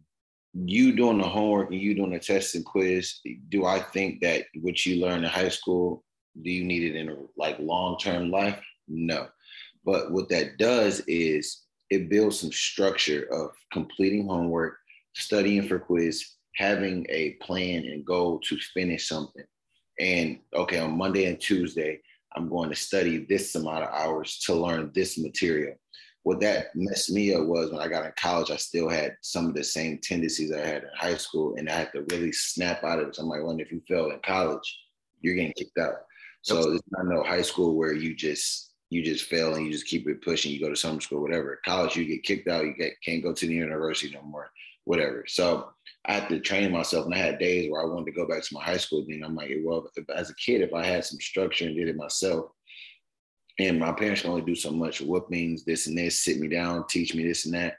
you 0.54 0.94
doing 0.94 1.18
the 1.18 1.28
homework 1.28 1.70
and 1.70 1.80
you 1.80 1.94
doing 1.94 2.12
the 2.12 2.18
test 2.18 2.54
and 2.54 2.64
quiz, 2.64 3.20
do 3.48 3.64
I 3.64 3.80
think 3.80 4.20
that 4.20 4.44
what 4.60 4.84
you 4.86 5.04
learned 5.04 5.24
in 5.24 5.30
high 5.30 5.48
school, 5.48 6.04
do 6.42 6.50
you 6.50 6.64
need 6.64 6.82
it 6.84 6.96
in 6.96 7.08
a, 7.10 7.16
like 7.36 7.58
long-term 7.58 8.30
life? 8.30 8.60
No. 8.88 9.28
But 9.84 10.12
what 10.12 10.28
that 10.30 10.58
does 10.58 11.00
is 11.06 11.62
it 11.90 12.08
builds 12.08 12.40
some 12.40 12.52
structure 12.52 13.26
of 13.32 13.50
completing 13.72 14.26
homework, 14.26 14.78
studying 15.14 15.68
for 15.68 15.78
quiz, 15.78 16.33
having 16.56 17.06
a 17.08 17.32
plan 17.42 17.84
and 17.84 18.04
goal 18.04 18.40
to 18.40 18.58
finish 18.72 19.08
something. 19.08 19.44
And 20.00 20.38
okay, 20.54 20.78
on 20.78 20.96
Monday 20.96 21.26
and 21.26 21.40
Tuesday, 21.40 22.00
I'm 22.34 22.48
going 22.48 22.70
to 22.70 22.76
study 22.76 23.26
this 23.28 23.54
amount 23.54 23.84
of 23.84 23.90
hours 23.90 24.38
to 24.46 24.54
learn 24.54 24.90
this 24.94 25.18
material. 25.18 25.76
What 26.24 26.40
that 26.40 26.68
messed 26.74 27.12
me 27.12 27.34
up 27.34 27.46
was 27.46 27.70
when 27.70 27.80
I 27.80 27.88
got 27.88 28.06
in 28.06 28.12
college, 28.16 28.50
I 28.50 28.56
still 28.56 28.88
had 28.88 29.16
some 29.20 29.46
of 29.46 29.54
the 29.54 29.62
same 29.62 29.98
tendencies 30.02 30.50
I 30.52 30.66
had 30.66 30.82
in 30.82 30.88
high 30.96 31.16
school, 31.16 31.54
and 31.56 31.68
I 31.68 31.74
had 31.74 31.92
to 31.92 32.06
really 32.10 32.32
snap 32.32 32.82
out 32.82 32.98
of 32.98 33.08
it. 33.08 33.16
So 33.16 33.22
I'm 33.22 33.28
like, 33.28 33.42
well, 33.42 33.58
if 33.58 33.70
you 33.70 33.82
fail 33.86 34.10
in 34.10 34.20
college, 34.24 34.78
you're 35.20 35.34
getting 35.34 35.52
kicked 35.52 35.78
out. 35.78 35.94
So 36.42 36.72
it's 36.72 36.82
not 36.90 37.06
no 37.06 37.22
high 37.22 37.42
school 37.42 37.74
where 37.74 37.94
you 37.94 38.14
just 38.14 38.72
you 38.90 39.02
just 39.02 39.24
fail 39.24 39.54
and 39.54 39.66
you 39.66 39.72
just 39.72 39.86
keep 39.86 40.06
it 40.06 40.22
pushing. 40.22 40.52
You 40.52 40.60
go 40.60 40.68
to 40.68 40.76
summer 40.76 41.00
school, 41.00 41.20
whatever. 41.20 41.60
College, 41.64 41.96
you 41.96 42.04
get 42.04 42.22
kicked 42.22 42.48
out. 42.48 42.64
You 42.64 42.74
get, 42.74 42.92
can't 43.04 43.22
go 43.22 43.32
to 43.32 43.46
the 43.46 43.54
university 43.54 44.14
no 44.14 44.22
more, 44.22 44.50
whatever. 44.84 45.24
So 45.26 45.70
I 46.06 46.14
had 46.14 46.28
to 46.28 46.40
train 46.40 46.70
myself, 46.70 47.06
and 47.06 47.14
I 47.14 47.18
had 47.18 47.38
days 47.38 47.70
where 47.70 47.82
I 47.82 47.86
wanted 47.86 48.06
to 48.06 48.12
go 48.12 48.26
back 48.26 48.42
to 48.42 48.54
my 48.54 48.62
high 48.62 48.76
school. 48.76 49.04
Then 49.08 49.22
I'm 49.24 49.34
like, 49.34 49.50
well, 49.62 49.88
if, 49.96 50.10
as 50.10 50.30
a 50.30 50.34
kid, 50.34 50.60
if 50.60 50.74
I 50.74 50.84
had 50.84 51.04
some 51.04 51.18
structure 51.18 51.64
and 51.66 51.76
did 51.76 51.88
it 51.88 51.96
myself, 51.96 52.50
and 53.58 53.78
my 53.78 53.92
parents 53.92 54.22
can 54.22 54.30
only 54.30 54.42
do 54.42 54.54
so 54.54 54.70
much 54.70 55.00
whoopings, 55.00 55.64
this 55.64 55.86
and 55.86 55.96
this, 55.96 56.20
sit 56.20 56.40
me 56.40 56.48
down, 56.48 56.86
teach 56.88 57.14
me 57.14 57.26
this 57.26 57.46
and 57.46 57.54
that. 57.54 57.76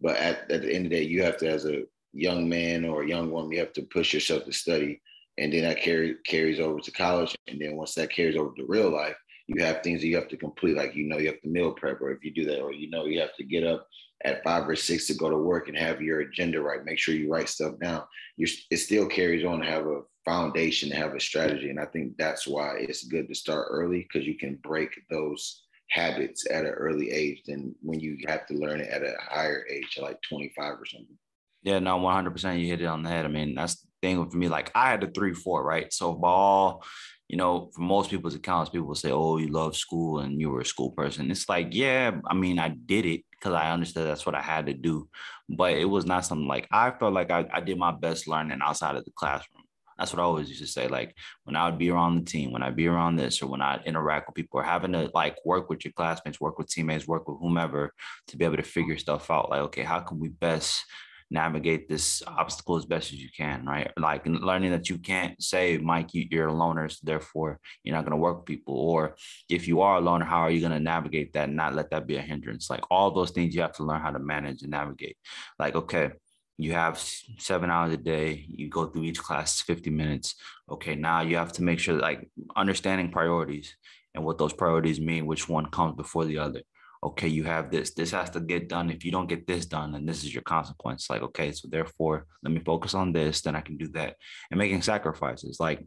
But 0.00 0.16
at, 0.16 0.50
at 0.50 0.62
the 0.62 0.74
end 0.74 0.86
of 0.86 0.90
the 0.90 0.96
day, 0.96 1.02
you 1.04 1.22
have 1.22 1.38
to, 1.38 1.48
as 1.48 1.64
a 1.64 1.84
young 2.12 2.48
man 2.48 2.84
or 2.84 3.02
a 3.02 3.08
young 3.08 3.30
woman, 3.30 3.52
you 3.52 3.60
have 3.60 3.72
to 3.74 3.82
push 3.82 4.12
yourself 4.12 4.44
to 4.44 4.52
study. 4.52 5.00
And 5.38 5.52
then 5.52 5.62
that 5.62 5.80
carry, 5.80 6.16
carries 6.26 6.60
over 6.60 6.80
to 6.80 6.90
college. 6.90 7.34
And 7.46 7.60
then 7.60 7.76
once 7.76 7.94
that 7.94 8.10
carries 8.10 8.36
over 8.36 8.52
to 8.56 8.66
real 8.66 8.90
life, 8.90 9.16
you 9.46 9.64
have 9.64 9.82
things 9.82 10.00
that 10.00 10.06
you 10.06 10.16
have 10.16 10.28
to 10.28 10.36
complete, 10.36 10.76
like 10.76 10.94
you 10.94 11.06
know 11.06 11.18
you 11.18 11.28
have 11.28 11.40
to 11.40 11.48
meal 11.48 11.72
prep, 11.72 12.00
or 12.00 12.10
if 12.10 12.24
you 12.24 12.32
do 12.32 12.44
that, 12.46 12.60
or 12.60 12.72
you 12.72 12.88
know 12.90 13.06
you 13.06 13.20
have 13.20 13.34
to 13.36 13.44
get 13.44 13.66
up 13.66 13.86
at 14.24 14.42
five 14.44 14.68
or 14.68 14.76
six 14.76 15.06
to 15.06 15.14
go 15.14 15.30
to 15.30 15.36
work 15.36 15.68
and 15.68 15.76
have 15.76 16.00
your 16.00 16.20
agenda 16.20 16.60
right. 16.60 16.84
Make 16.84 16.98
sure 16.98 17.14
you 17.14 17.30
write 17.30 17.48
stuff 17.48 17.74
down. 17.80 18.04
You 18.36 18.46
it 18.70 18.78
still 18.78 19.06
carries 19.06 19.44
on 19.44 19.60
to 19.60 19.66
have 19.66 19.86
a 19.86 20.00
foundation, 20.24 20.90
have 20.90 21.14
a 21.14 21.20
strategy, 21.20 21.70
and 21.70 21.80
I 21.80 21.86
think 21.86 22.16
that's 22.16 22.46
why 22.46 22.76
it's 22.78 23.04
good 23.04 23.28
to 23.28 23.34
start 23.34 23.68
early 23.70 24.06
because 24.06 24.26
you 24.26 24.36
can 24.38 24.58
break 24.62 24.90
those 25.10 25.64
habits 25.90 26.46
at 26.50 26.64
an 26.64 26.70
early 26.70 27.10
age 27.10 27.42
than 27.46 27.74
when 27.82 28.00
you 28.00 28.16
have 28.26 28.46
to 28.46 28.54
learn 28.54 28.80
it 28.80 28.88
at 28.88 29.02
a 29.02 29.14
higher 29.20 29.66
age, 29.70 29.98
like 30.00 30.18
25 30.28 30.72
or 30.72 30.86
something. 30.86 31.18
Yeah, 31.62 31.78
no, 31.78 31.98
100%. 31.98 32.60
You 32.60 32.66
hit 32.66 32.80
it 32.80 32.86
on 32.86 33.02
the 33.02 33.10
head. 33.10 33.24
I 33.24 33.28
mean, 33.28 33.54
that's 33.54 33.80
the 33.80 33.88
thing 34.00 34.30
for 34.30 34.36
me. 34.36 34.48
Like, 34.48 34.72
I 34.74 34.90
had 34.90 35.00
the 35.00 35.08
three, 35.08 35.34
four, 35.34 35.62
right? 35.62 35.92
So, 35.92 36.12
ball, 36.12 36.82
you 37.28 37.36
know, 37.36 37.70
for 37.74 37.82
most 37.82 38.10
people's 38.10 38.34
accounts, 38.34 38.70
people 38.70 38.94
say, 38.94 39.10
"Oh, 39.10 39.38
you 39.38 39.48
love 39.48 39.76
school 39.76 40.20
and 40.20 40.40
you 40.40 40.50
were 40.50 40.60
a 40.60 40.66
school 40.66 40.90
person." 40.90 41.30
It's 41.30 41.48
like, 41.48 41.68
yeah, 41.70 42.20
I 42.26 42.34
mean, 42.34 42.58
I 42.58 42.70
did 42.70 43.06
it 43.06 43.22
because 43.42 43.54
I 43.54 43.72
understood 43.72 44.06
that's 44.06 44.24
what 44.24 44.36
I 44.36 44.40
had 44.40 44.66
to 44.66 44.72
do, 44.72 45.08
but 45.48 45.72
it 45.72 45.84
was 45.84 46.06
not 46.06 46.24
something 46.24 46.46
like 46.46 46.68
I 46.70 46.92
felt 46.92 47.12
like 47.12 47.30
I, 47.30 47.46
I 47.52 47.60
did 47.60 47.78
my 47.78 47.90
best 47.90 48.28
learning 48.28 48.60
outside 48.62 48.94
of 48.94 49.04
the 49.04 49.10
classroom. 49.16 49.64
That's 49.98 50.12
what 50.12 50.20
I 50.20 50.24
always 50.24 50.48
used 50.48 50.62
to 50.62 50.66
say. 50.66 50.88
Like 50.88 51.14
when 51.44 51.56
I 51.56 51.68
would 51.68 51.78
be 51.78 51.90
around 51.90 52.16
the 52.16 52.24
team, 52.24 52.52
when 52.52 52.62
I'd 52.62 52.76
be 52.76 52.86
around 52.86 53.16
this, 53.16 53.42
or 53.42 53.48
when 53.48 53.60
I 53.60 53.80
interact 53.84 54.28
with 54.28 54.36
people, 54.36 54.60
or 54.60 54.62
having 54.62 54.92
to 54.92 55.10
like 55.12 55.36
work 55.44 55.68
with 55.68 55.84
your 55.84 55.92
classmates, 55.92 56.40
work 56.40 56.58
with 56.58 56.68
teammates, 56.68 57.06
work 57.06 57.28
with 57.28 57.38
whomever 57.40 57.92
to 58.28 58.36
be 58.36 58.44
able 58.44 58.56
to 58.56 58.62
figure 58.62 58.96
stuff 58.96 59.30
out. 59.30 59.50
Like, 59.50 59.60
okay, 59.62 59.82
how 59.82 60.00
can 60.00 60.18
we 60.18 60.28
best 60.28 60.84
navigate 61.32 61.88
this 61.88 62.22
obstacle 62.26 62.76
as 62.76 62.84
best 62.84 63.12
as 63.12 63.18
you 63.18 63.28
can, 63.34 63.64
right? 63.64 63.90
Like 63.96 64.26
learning 64.26 64.70
that 64.72 64.90
you 64.90 64.98
can't 64.98 65.42
say, 65.42 65.78
Mike, 65.78 66.10
you, 66.12 66.26
are 66.40 66.48
a 66.48 66.52
loner, 66.52 66.88
so 66.88 66.98
therefore 67.02 67.58
you're 67.82 67.96
not 67.96 68.04
going 68.04 68.12
to 68.12 68.18
work 68.18 68.38
with 68.38 68.46
people. 68.46 68.74
Or 68.74 69.16
if 69.48 69.66
you 69.66 69.80
are 69.80 69.96
a 69.96 70.00
loner, 70.00 70.26
how 70.26 70.40
are 70.40 70.50
you 70.50 70.60
going 70.60 70.72
to 70.72 70.80
navigate 70.80 71.32
that 71.32 71.48
and 71.48 71.56
not 71.56 71.74
let 71.74 71.90
that 71.90 72.06
be 72.06 72.16
a 72.16 72.20
hindrance? 72.20 72.68
Like 72.68 72.84
all 72.90 73.10
those 73.10 73.30
things 73.30 73.54
you 73.54 73.62
have 73.62 73.76
to 73.76 73.84
learn 73.84 74.02
how 74.02 74.10
to 74.10 74.18
manage 74.18 74.62
and 74.62 74.70
navigate. 74.70 75.16
Like, 75.58 75.74
okay, 75.74 76.12
you 76.58 76.72
have 76.72 76.98
seven 77.38 77.70
hours 77.70 77.94
a 77.94 77.96
day, 77.96 78.44
you 78.46 78.68
go 78.68 78.86
through 78.86 79.04
each 79.04 79.18
class 79.18 79.62
50 79.62 79.90
minutes. 79.90 80.34
Okay, 80.70 80.94
now 80.94 81.22
you 81.22 81.36
have 81.36 81.52
to 81.54 81.62
make 81.62 81.78
sure 81.78 81.94
like 81.94 82.28
understanding 82.54 83.10
priorities 83.10 83.74
and 84.14 84.22
what 84.22 84.36
those 84.36 84.52
priorities 84.52 85.00
mean, 85.00 85.26
which 85.26 85.48
one 85.48 85.66
comes 85.70 85.96
before 85.96 86.26
the 86.26 86.38
other 86.38 86.60
okay, 87.04 87.28
you 87.28 87.44
have 87.44 87.70
this, 87.70 87.92
this 87.94 88.12
has 88.12 88.30
to 88.30 88.40
get 88.40 88.68
done. 88.68 88.90
If 88.90 89.04
you 89.04 89.10
don't 89.10 89.28
get 89.28 89.46
this 89.46 89.66
done, 89.66 89.92
then 89.92 90.06
this 90.06 90.22
is 90.22 90.32
your 90.32 90.42
consequence. 90.42 91.10
Like, 91.10 91.22
okay, 91.22 91.52
so 91.52 91.68
therefore, 91.68 92.26
let 92.42 92.52
me 92.52 92.60
focus 92.64 92.94
on 92.94 93.12
this, 93.12 93.40
then 93.40 93.56
I 93.56 93.60
can 93.60 93.76
do 93.76 93.88
that. 93.88 94.16
And 94.50 94.58
making 94.58 94.82
sacrifices. 94.82 95.58
Like, 95.58 95.84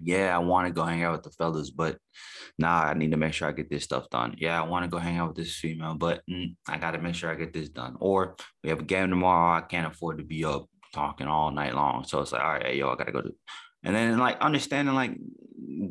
yeah, 0.00 0.34
I 0.34 0.38
want 0.38 0.66
to 0.66 0.72
go 0.72 0.82
hang 0.82 1.02
out 1.04 1.12
with 1.12 1.22
the 1.22 1.30
fellas, 1.30 1.70
but 1.70 1.98
nah, 2.58 2.82
I 2.82 2.94
need 2.94 3.12
to 3.12 3.16
make 3.16 3.32
sure 3.32 3.48
I 3.48 3.52
get 3.52 3.70
this 3.70 3.84
stuff 3.84 4.10
done. 4.10 4.34
Yeah, 4.38 4.60
I 4.60 4.66
want 4.66 4.84
to 4.84 4.90
go 4.90 4.98
hang 4.98 5.18
out 5.18 5.28
with 5.28 5.36
this 5.36 5.56
female, 5.56 5.94
but 5.94 6.22
mm, 6.28 6.54
I 6.68 6.76
got 6.78 6.90
to 6.90 6.98
make 6.98 7.14
sure 7.14 7.30
I 7.30 7.34
get 7.36 7.52
this 7.52 7.68
done. 7.68 7.96
Or 8.00 8.36
we 8.62 8.70
have 8.70 8.80
a 8.80 8.84
game 8.84 9.08
tomorrow. 9.08 9.56
I 9.56 9.62
can't 9.62 9.86
afford 9.86 10.18
to 10.18 10.24
be 10.24 10.44
up 10.44 10.66
talking 10.92 11.28
all 11.28 11.50
night 11.50 11.74
long. 11.74 12.04
So 12.04 12.20
it's 12.20 12.32
like, 12.32 12.42
all 12.42 12.52
right, 12.54 12.66
hey, 12.66 12.78
yo, 12.78 12.90
I 12.90 12.96
got 12.96 13.06
to 13.06 13.12
go 13.12 13.22
to. 13.22 13.32
And 13.84 13.94
then 13.94 14.18
like 14.18 14.40
understanding 14.40 14.94
like 14.94 15.16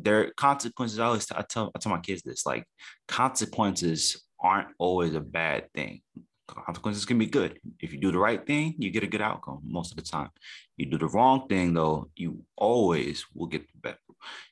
their 0.02 0.32
consequences. 0.32 0.98
I 0.98 1.06
always 1.06 1.30
I 1.32 1.42
tell 1.42 1.70
I 1.74 1.78
tell 1.78 1.92
my 1.92 2.00
kids 2.00 2.22
this 2.22 2.44
like 2.44 2.64
consequences 3.08 4.25
aren't 4.46 4.68
always 4.78 5.14
a 5.14 5.20
bad 5.20 5.72
thing. 5.74 6.00
Consequences 6.46 7.04
can 7.04 7.18
be 7.18 7.26
good. 7.26 7.58
If 7.80 7.92
you 7.92 7.98
do 7.98 8.12
the 8.12 8.18
right 8.18 8.46
thing, 8.46 8.76
you 8.78 8.90
get 8.90 9.02
a 9.02 9.08
good 9.14 9.20
outcome 9.20 9.60
most 9.64 9.90
of 9.90 9.96
the 9.96 10.08
time. 10.16 10.30
You 10.76 10.86
do 10.86 10.98
the 10.98 11.08
wrong 11.08 11.48
thing, 11.48 11.74
though, 11.74 12.10
you 12.14 12.44
always 12.56 13.26
will 13.34 13.48
get 13.48 13.66
the 13.66 13.78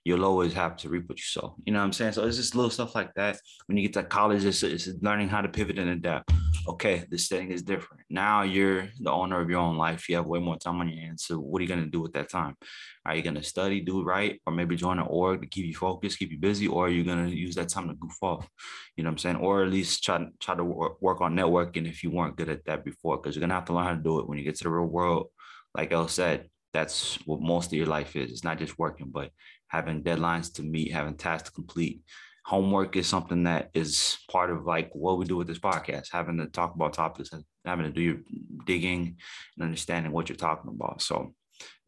you'll 0.05 0.25
always 0.25 0.53
have 0.53 0.77
to 0.77 0.89
reap 0.89 1.09
what 1.09 1.19
you 1.19 1.25
sow. 1.25 1.57
You 1.65 1.73
know 1.73 1.81
what 1.81 1.87
I'm 1.87 1.93
saying? 1.93 2.13
So 2.13 2.25
it's 2.25 2.37
just 2.37 2.55
little 2.55 2.71
stuff 2.71 2.95
like 2.95 3.13
that. 3.15 3.39
When 3.67 3.77
you 3.77 3.83
get 3.83 3.95
to 3.95 4.03
college, 4.03 4.45
it's, 4.45 4.63
it's 4.63 4.89
learning 5.01 5.29
how 5.29 5.41
to 5.41 5.49
pivot 5.49 5.79
and 5.79 5.91
adapt. 5.91 6.31
Okay, 6.67 7.05
this 7.11 7.29
thing 7.29 7.51
is 7.51 7.63
different. 7.63 8.05
Now 8.09 8.43
you're 8.43 8.89
the 9.01 9.11
owner 9.11 9.39
of 9.41 9.51
your 9.51 9.61
own 9.61 9.77
life. 9.77 10.09
You 10.09 10.17
have 10.17 10.27
way 10.27 10.39
more 10.39 10.57
time 10.57 10.81
on 10.81 10.89
your 10.89 10.99
hands. 10.99 11.27
So 11.27 11.39
what 11.39 11.61
are 11.61 11.63
you 11.63 11.69
going 11.69 11.85
to 11.85 11.91
do 11.91 12.01
with 12.01 12.15
that 12.15 12.31
time? 12.31 12.57
Are 13.05 13.15
you 13.15 13.23
going 13.23 13.35
to 13.35 13.43
study, 13.43 13.81
do 13.81 14.03
right, 14.03 14.41
or 14.47 14.53
maybe 14.53 14.75
join 14.75 14.99
an 14.99 15.07
org 15.07 15.43
to 15.43 15.47
keep 15.47 15.67
you 15.67 15.75
focused, 15.75 16.19
keep 16.19 16.31
you 16.31 16.39
busy, 16.39 16.67
or 16.67 16.87
are 16.87 16.91
you 16.91 17.05
going 17.05 17.27
to 17.27 17.37
use 17.37 17.55
that 17.57 17.69
time 17.69 17.89
to 17.89 17.95
goof 17.95 18.17
off? 18.23 18.49
You 18.97 19.05
know 19.05 19.09
what 19.09 19.15
I'm 19.15 19.19
saying? 19.19 19.37
Or 19.37 19.63
at 19.63 19.71
least 19.71 20.05
try, 20.05 20.27
try 20.41 20.55
to 20.55 20.65
work 20.65 21.21
on 21.21 21.37
networking 21.37 21.87
if 21.87 22.03
you 22.03 22.11
weren't 22.11 22.37
good 22.37 22.49
at 22.49 22.65
that 22.65 22.83
before, 22.83 23.19
because 23.19 23.37
you're 23.37 23.41
going 23.41 23.51
to 23.51 23.57
have 23.57 23.67
to 23.67 23.75
learn 23.75 23.85
how 23.85 23.95
to 23.95 24.03
do 24.03 24.21
it 24.21 24.29
when 24.29 24.39
you 24.39 24.45
get 24.45 24.55
to 24.57 24.65
the 24.65 24.71
real 24.71 24.87
world. 24.87 25.27
Like 25.75 25.93
El 25.93 26.09
said, 26.09 26.49
that's 26.73 27.19
what 27.27 27.41
most 27.41 27.73
of 27.73 27.79
your 27.79 27.87
life 27.87 28.17
is. 28.17 28.31
It's 28.31 28.45
not 28.45 28.59
just 28.59 28.79
working, 28.79 29.11
but 29.11 29.31
having 29.75 30.05
deadlines 30.05 30.53
to 30.55 30.63
meet, 30.63 30.93
having 30.93 31.17
tasks 31.17 31.49
to 31.49 31.55
complete. 31.55 32.01
Homework 32.47 32.95
is 32.95 33.09
something 33.09 33.43
that 33.43 33.71
is 33.75 34.19
part 34.31 34.51
of 34.51 34.67
like 34.67 34.91
what 34.93 35.19
we 35.19 35.25
do 35.25 35.37
with 35.37 35.49
this 35.49 35.59
podcast, 35.59 36.13
having 36.13 36.39
to 36.39 36.47
talk 36.47 36.77
about 36.77 36.93
topics, 36.93 37.31
having 37.65 37.85
to 37.87 37.91
do 37.91 38.01
your 38.01 38.19
digging 38.67 39.17
and 39.57 39.65
understanding 39.65 40.13
what 40.13 40.29
you're 40.29 40.37
talking 40.37 40.71
about. 40.71 41.03
So, 41.03 41.35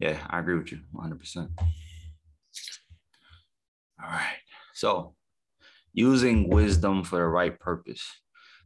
yeah, 0.01 0.19
I 0.29 0.41
agree 0.41 0.59
with 0.59 0.73
you 0.73 0.81
100%. 0.93 1.49
All 4.03 4.11
right. 4.11 4.39
So, 4.75 5.15
using 5.93 6.49
wisdom 6.49 7.05
for 7.05 7.19
the 7.19 7.27
right 7.27 7.57
purpose. 7.57 8.05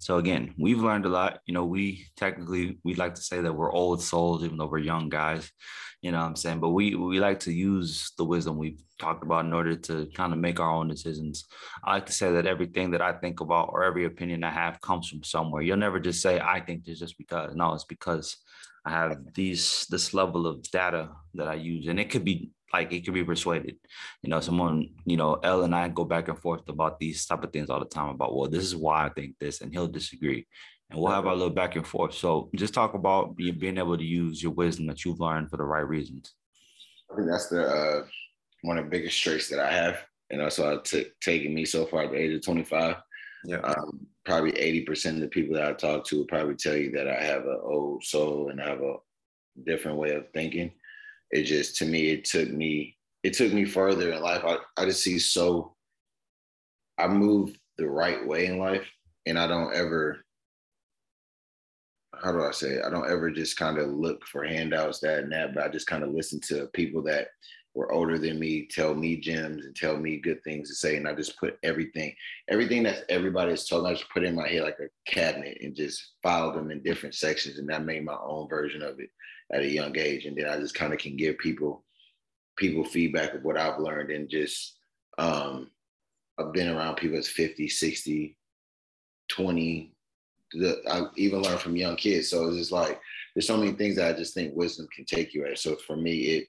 So 0.00 0.16
again, 0.16 0.54
we've 0.56 0.78
learned 0.82 1.04
a 1.04 1.10
lot. 1.10 1.40
You 1.44 1.52
know, 1.52 1.66
we 1.66 2.06
technically 2.16 2.78
we 2.84 2.94
like 2.94 3.14
to 3.16 3.22
say 3.22 3.42
that 3.42 3.52
we're 3.52 3.70
old 3.70 4.02
souls, 4.02 4.42
even 4.42 4.56
though 4.56 4.66
we're 4.66 4.78
young 4.78 5.10
guys. 5.10 5.52
You 6.00 6.10
know 6.10 6.20
what 6.20 6.26
I'm 6.26 6.36
saying? 6.36 6.60
But 6.60 6.70
we 6.70 6.94
we 6.94 7.20
like 7.20 7.40
to 7.40 7.52
use 7.52 8.12
the 8.16 8.24
wisdom 8.24 8.56
we've 8.56 8.82
talked 8.98 9.22
about 9.22 9.44
in 9.44 9.52
order 9.52 9.76
to 9.76 10.08
kind 10.14 10.32
of 10.32 10.38
make 10.38 10.58
our 10.58 10.72
own 10.72 10.88
decisions. 10.88 11.44
I 11.84 11.92
like 11.92 12.06
to 12.06 12.14
say 12.14 12.32
that 12.32 12.46
everything 12.46 12.92
that 12.92 13.02
I 13.02 13.12
think 13.12 13.40
about 13.40 13.68
or 13.72 13.84
every 13.84 14.06
opinion 14.06 14.42
I 14.42 14.50
have 14.50 14.80
comes 14.80 15.06
from 15.06 15.22
somewhere. 15.22 15.60
You'll 15.60 15.76
never 15.76 16.00
just 16.00 16.22
say 16.22 16.40
I 16.40 16.60
think 16.60 16.86
this 16.86 16.98
just 16.98 17.18
because. 17.18 17.54
No, 17.54 17.74
it's 17.74 17.84
because 17.84 18.38
I 18.86 18.92
have 18.92 19.18
these 19.34 19.86
this 19.90 20.14
level 20.14 20.46
of 20.46 20.62
data 20.62 21.10
that 21.34 21.46
I 21.46 21.54
use, 21.54 21.88
and 21.88 22.00
it 22.00 22.08
could 22.08 22.24
be 22.24 22.52
like 22.72 22.92
it 22.92 23.04
can 23.04 23.14
be 23.14 23.24
persuaded. 23.24 23.76
You 24.22 24.30
know, 24.30 24.40
someone, 24.40 24.90
you 25.04 25.16
know, 25.16 25.34
L 25.42 25.62
and 25.62 25.74
I 25.74 25.88
go 25.88 26.04
back 26.04 26.28
and 26.28 26.38
forth 26.38 26.68
about 26.68 26.98
these 26.98 27.26
type 27.26 27.42
of 27.42 27.52
things 27.52 27.70
all 27.70 27.80
the 27.80 27.86
time 27.86 28.10
about, 28.10 28.34
well, 28.34 28.48
this 28.48 28.64
is 28.64 28.76
why 28.76 29.06
I 29.06 29.10
think 29.10 29.36
this, 29.38 29.60
and 29.60 29.72
he'll 29.72 29.88
disagree. 29.88 30.46
And 30.90 30.98
we'll 30.98 31.12
have 31.12 31.26
our 31.26 31.36
little 31.36 31.54
back 31.54 31.76
and 31.76 31.86
forth. 31.86 32.14
So 32.14 32.50
just 32.56 32.74
talk 32.74 32.94
about 32.94 33.36
being 33.36 33.78
able 33.78 33.96
to 33.96 34.04
use 34.04 34.42
your 34.42 34.52
wisdom 34.52 34.86
that 34.86 35.04
you've 35.04 35.20
learned 35.20 35.50
for 35.50 35.56
the 35.56 35.64
right 35.64 35.86
reasons. 35.86 36.34
I 37.12 37.16
think 37.16 37.28
that's 37.30 37.48
the 37.48 37.64
uh, 37.64 38.04
one 38.62 38.78
of 38.78 38.84
the 38.84 38.90
biggest 38.90 39.22
traits 39.22 39.48
that 39.48 39.60
I 39.60 39.72
have, 39.72 40.04
and 40.30 40.40
that's 40.40 40.58
why 40.58 40.74
it's 40.74 40.94
taken 41.20 41.54
me 41.54 41.64
so 41.64 41.86
far 41.86 42.04
at 42.04 42.10
the 42.10 42.16
age 42.16 42.34
of 42.34 42.44
25. 42.44 42.96
Yeah. 43.44 43.58
Um, 43.58 44.06
probably 44.24 44.52
80% 44.52 45.14
of 45.14 45.20
the 45.20 45.28
people 45.28 45.56
that 45.56 45.66
I 45.66 45.72
talk 45.72 46.04
to 46.06 46.18
will 46.18 46.26
probably 46.26 46.54
tell 46.54 46.76
you 46.76 46.90
that 46.92 47.08
I 47.08 47.22
have 47.22 47.44
an 47.44 47.58
old 47.62 48.04
soul 48.04 48.50
and 48.50 48.60
I 48.60 48.68
have 48.68 48.82
a 48.82 48.96
different 49.64 49.96
way 49.96 50.14
of 50.14 50.28
thinking. 50.32 50.72
It 51.30 51.44
just 51.44 51.76
to 51.76 51.84
me, 51.84 52.10
it 52.10 52.24
took 52.24 52.50
me, 52.50 52.96
it 53.22 53.34
took 53.34 53.52
me 53.52 53.64
further 53.64 54.12
in 54.12 54.22
life. 54.22 54.42
I, 54.44 54.58
I 54.76 54.84
just 54.84 55.02
see 55.02 55.18
so 55.18 55.74
I 56.98 57.08
move 57.08 57.56
the 57.78 57.88
right 57.88 58.26
way 58.26 58.46
in 58.46 58.58
life 58.58 58.86
and 59.26 59.38
I 59.38 59.46
don't 59.46 59.74
ever 59.74 60.24
how 62.22 62.32
do 62.32 62.44
I 62.44 62.50
say 62.50 62.72
it? 62.72 62.84
I 62.84 62.90
don't 62.90 63.10
ever 63.10 63.30
just 63.30 63.56
kind 63.56 63.78
of 63.78 63.88
look 63.88 64.26
for 64.26 64.44
handouts 64.44 65.00
that 65.00 65.20
and 65.20 65.32
that, 65.32 65.54
but 65.54 65.64
I 65.64 65.68
just 65.68 65.86
kind 65.86 66.04
of 66.04 66.10
listen 66.10 66.38
to 66.48 66.68
people 66.74 67.02
that 67.04 67.28
were 67.74 67.92
older 67.92 68.18
than 68.18 68.38
me 68.38 68.66
tell 68.68 68.94
me 68.94 69.16
gems 69.16 69.64
and 69.64 69.74
tell 69.74 69.96
me 69.96 70.18
good 70.18 70.42
things 70.42 70.68
to 70.68 70.74
say. 70.74 70.96
And 70.96 71.08
I 71.08 71.14
just 71.14 71.38
put 71.38 71.56
everything, 71.62 72.14
everything 72.48 72.82
that 72.82 73.04
everybody 73.08 73.50
has 73.50 73.66
told 73.66 73.84
me, 73.84 73.90
I 73.90 73.94
just 73.94 74.10
put 74.10 74.24
in 74.24 74.34
my 74.34 74.48
head 74.48 74.62
like 74.62 74.78
a 74.80 75.10
cabinet 75.10 75.58
and 75.62 75.74
just 75.74 76.14
filed 76.22 76.56
them 76.56 76.70
in 76.70 76.82
different 76.82 77.14
sections. 77.14 77.58
And 77.58 77.72
I 77.72 77.78
made 77.78 78.04
my 78.04 78.18
own 78.22 78.48
version 78.48 78.82
of 78.82 78.98
it 78.98 79.10
at 79.52 79.62
a 79.62 79.68
young 79.68 79.96
age. 79.96 80.26
And 80.26 80.36
then 80.36 80.46
I 80.46 80.56
just 80.58 80.74
kind 80.74 80.92
of 80.92 80.98
can 80.98 81.16
give 81.16 81.38
people 81.38 81.84
people 82.56 82.84
feedback 82.84 83.34
of 83.34 83.42
what 83.42 83.56
I've 83.56 83.80
learned 83.80 84.10
and 84.10 84.28
just 84.28 84.76
um 85.18 85.70
I've 86.38 86.52
been 86.52 86.68
around 86.68 86.96
people 86.96 87.16
that's 87.16 87.28
50, 87.28 87.68
60, 87.68 88.36
20. 89.28 89.92
The, 90.52 90.80
I 90.90 91.02
even 91.16 91.42
learned 91.42 91.60
from 91.60 91.76
young 91.76 91.96
kids. 91.96 92.30
So 92.30 92.48
it's 92.48 92.56
just 92.56 92.72
like 92.72 92.98
there's 93.34 93.46
so 93.46 93.56
many 93.56 93.72
things 93.72 93.96
that 93.96 94.14
I 94.14 94.16
just 94.16 94.34
think 94.34 94.54
wisdom 94.56 94.88
can 94.94 95.04
take 95.04 95.34
you 95.34 95.46
at. 95.46 95.58
So 95.58 95.76
for 95.76 95.96
me, 95.96 96.14
it 96.18 96.48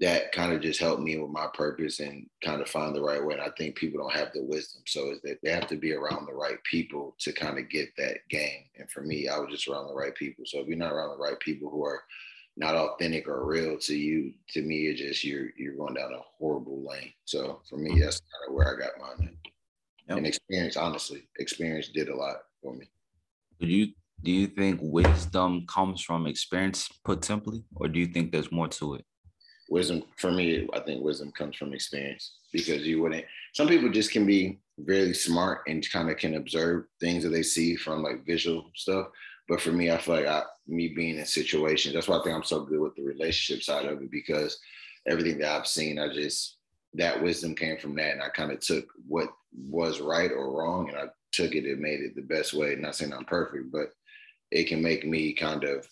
that 0.00 0.30
kind 0.32 0.52
of 0.52 0.60
just 0.60 0.80
helped 0.80 1.02
me 1.02 1.16
with 1.16 1.30
my 1.30 1.46
purpose 1.54 1.98
and 2.00 2.26
kind 2.44 2.60
of 2.60 2.68
find 2.68 2.94
the 2.94 3.02
right 3.02 3.24
way. 3.24 3.34
And 3.34 3.42
I 3.42 3.50
think 3.56 3.74
people 3.74 4.00
don't 4.00 4.14
have 4.14 4.32
the 4.32 4.44
wisdom. 4.44 4.82
So 4.86 5.10
is 5.10 5.20
that 5.22 5.38
they 5.42 5.50
have 5.50 5.66
to 5.68 5.76
be 5.76 5.92
around 5.92 6.26
the 6.26 6.34
right 6.34 6.62
people 6.64 7.16
to 7.20 7.32
kind 7.32 7.58
of 7.58 7.68
get 7.68 7.88
that 7.96 8.18
game. 8.30 8.64
And 8.76 8.88
for 8.90 9.02
me, 9.02 9.28
I 9.28 9.38
was 9.38 9.50
just 9.50 9.66
around 9.66 9.88
the 9.88 9.94
right 9.94 10.14
people. 10.14 10.44
So 10.46 10.60
if 10.60 10.68
you're 10.68 10.76
not 10.76 10.92
around 10.92 11.10
the 11.10 11.22
right 11.22 11.38
people 11.40 11.68
who 11.70 11.84
are 11.84 12.00
not 12.56 12.74
authentic 12.74 13.26
or 13.26 13.46
real 13.46 13.78
to 13.78 13.96
you, 13.96 14.32
to 14.50 14.62
me, 14.62 14.86
it's 14.86 15.00
just 15.00 15.24
you're 15.24 15.50
you're 15.56 15.76
going 15.76 15.94
down 15.94 16.12
a 16.12 16.20
horrible 16.38 16.84
lane. 16.88 17.12
So 17.24 17.60
for 17.68 17.76
me, 17.76 17.90
mm-hmm. 17.90 18.00
that's 18.00 18.20
kind 18.20 18.48
of 18.48 18.54
where 18.54 18.74
I 18.74 18.78
got 18.78 19.00
mine. 19.00 19.36
Yep. 20.08 20.18
And 20.18 20.26
experience, 20.26 20.76
honestly, 20.76 21.28
experience 21.38 21.88
did 21.88 22.08
a 22.08 22.16
lot 22.16 22.36
for 22.62 22.74
me. 22.74 22.88
Do 23.60 23.66
you 23.66 23.88
do 24.22 24.32
you 24.32 24.48
think 24.48 24.80
wisdom 24.82 25.66
comes 25.66 26.02
from 26.02 26.26
experience, 26.26 26.88
put 27.04 27.24
simply, 27.24 27.64
or 27.76 27.88
do 27.88 28.00
you 28.00 28.06
think 28.06 28.32
there's 28.32 28.50
more 28.50 28.68
to 28.68 28.94
it? 28.94 29.04
Wisdom 29.68 30.02
for 30.16 30.30
me 30.30 30.66
i 30.74 30.80
think 30.80 31.02
wisdom 31.02 31.30
comes 31.32 31.56
from 31.56 31.72
experience 31.74 32.32
because 32.52 32.86
you 32.86 33.02
wouldn't 33.02 33.24
some 33.52 33.68
people 33.68 33.90
just 33.90 34.10
can 34.10 34.26
be 34.26 34.58
really 34.78 35.12
smart 35.12 35.62
and 35.66 35.88
kind 35.90 36.10
of 36.10 36.16
can 36.16 36.36
observe 36.36 36.84
things 37.00 37.22
that 37.22 37.30
they 37.30 37.42
see 37.42 37.74
from 37.74 38.02
like 38.02 38.24
visual 38.24 38.70
stuff. 38.74 39.08
But 39.48 39.60
for 39.60 39.72
me 39.72 39.90
i 39.90 39.98
feel 39.98 40.16
like 40.16 40.26
I, 40.26 40.42
me 40.66 40.88
being 40.88 41.16
in 41.16 41.24
situations 41.24 41.94
that's 41.94 42.06
why 42.06 42.18
i 42.18 42.22
think 42.22 42.36
i'm 42.36 42.44
so 42.44 42.60
good 42.60 42.80
with 42.80 42.94
the 42.96 43.02
relationship 43.02 43.62
side 43.62 43.86
of 43.86 44.02
it 44.02 44.10
because 44.10 44.58
everything 45.06 45.38
that 45.38 45.50
i've 45.50 45.66
seen 45.66 45.98
i 45.98 46.12
just 46.12 46.58
that 46.94 47.22
wisdom 47.22 47.54
came 47.54 47.78
from 47.78 47.94
that 47.96 48.12
and 48.12 48.22
i 48.22 48.28
kind 48.28 48.52
of 48.52 48.60
took 48.60 48.86
what 49.06 49.30
was 49.56 50.00
right 50.00 50.30
or 50.32 50.52
wrong 50.52 50.90
and 50.90 50.98
i 50.98 51.04
took 51.32 51.54
it 51.54 51.64
and 51.64 51.80
made 51.80 52.00
it 52.00 52.14
the 52.16 52.22
best 52.22 52.54
way. 52.54 52.74
Not 52.74 52.94
saying 52.94 53.12
i'm 53.12 53.24
perfect 53.24 53.72
but 53.72 53.92
it 54.50 54.64
can 54.64 54.82
make 54.82 55.06
me 55.06 55.32
kind 55.32 55.64
of 55.64 55.88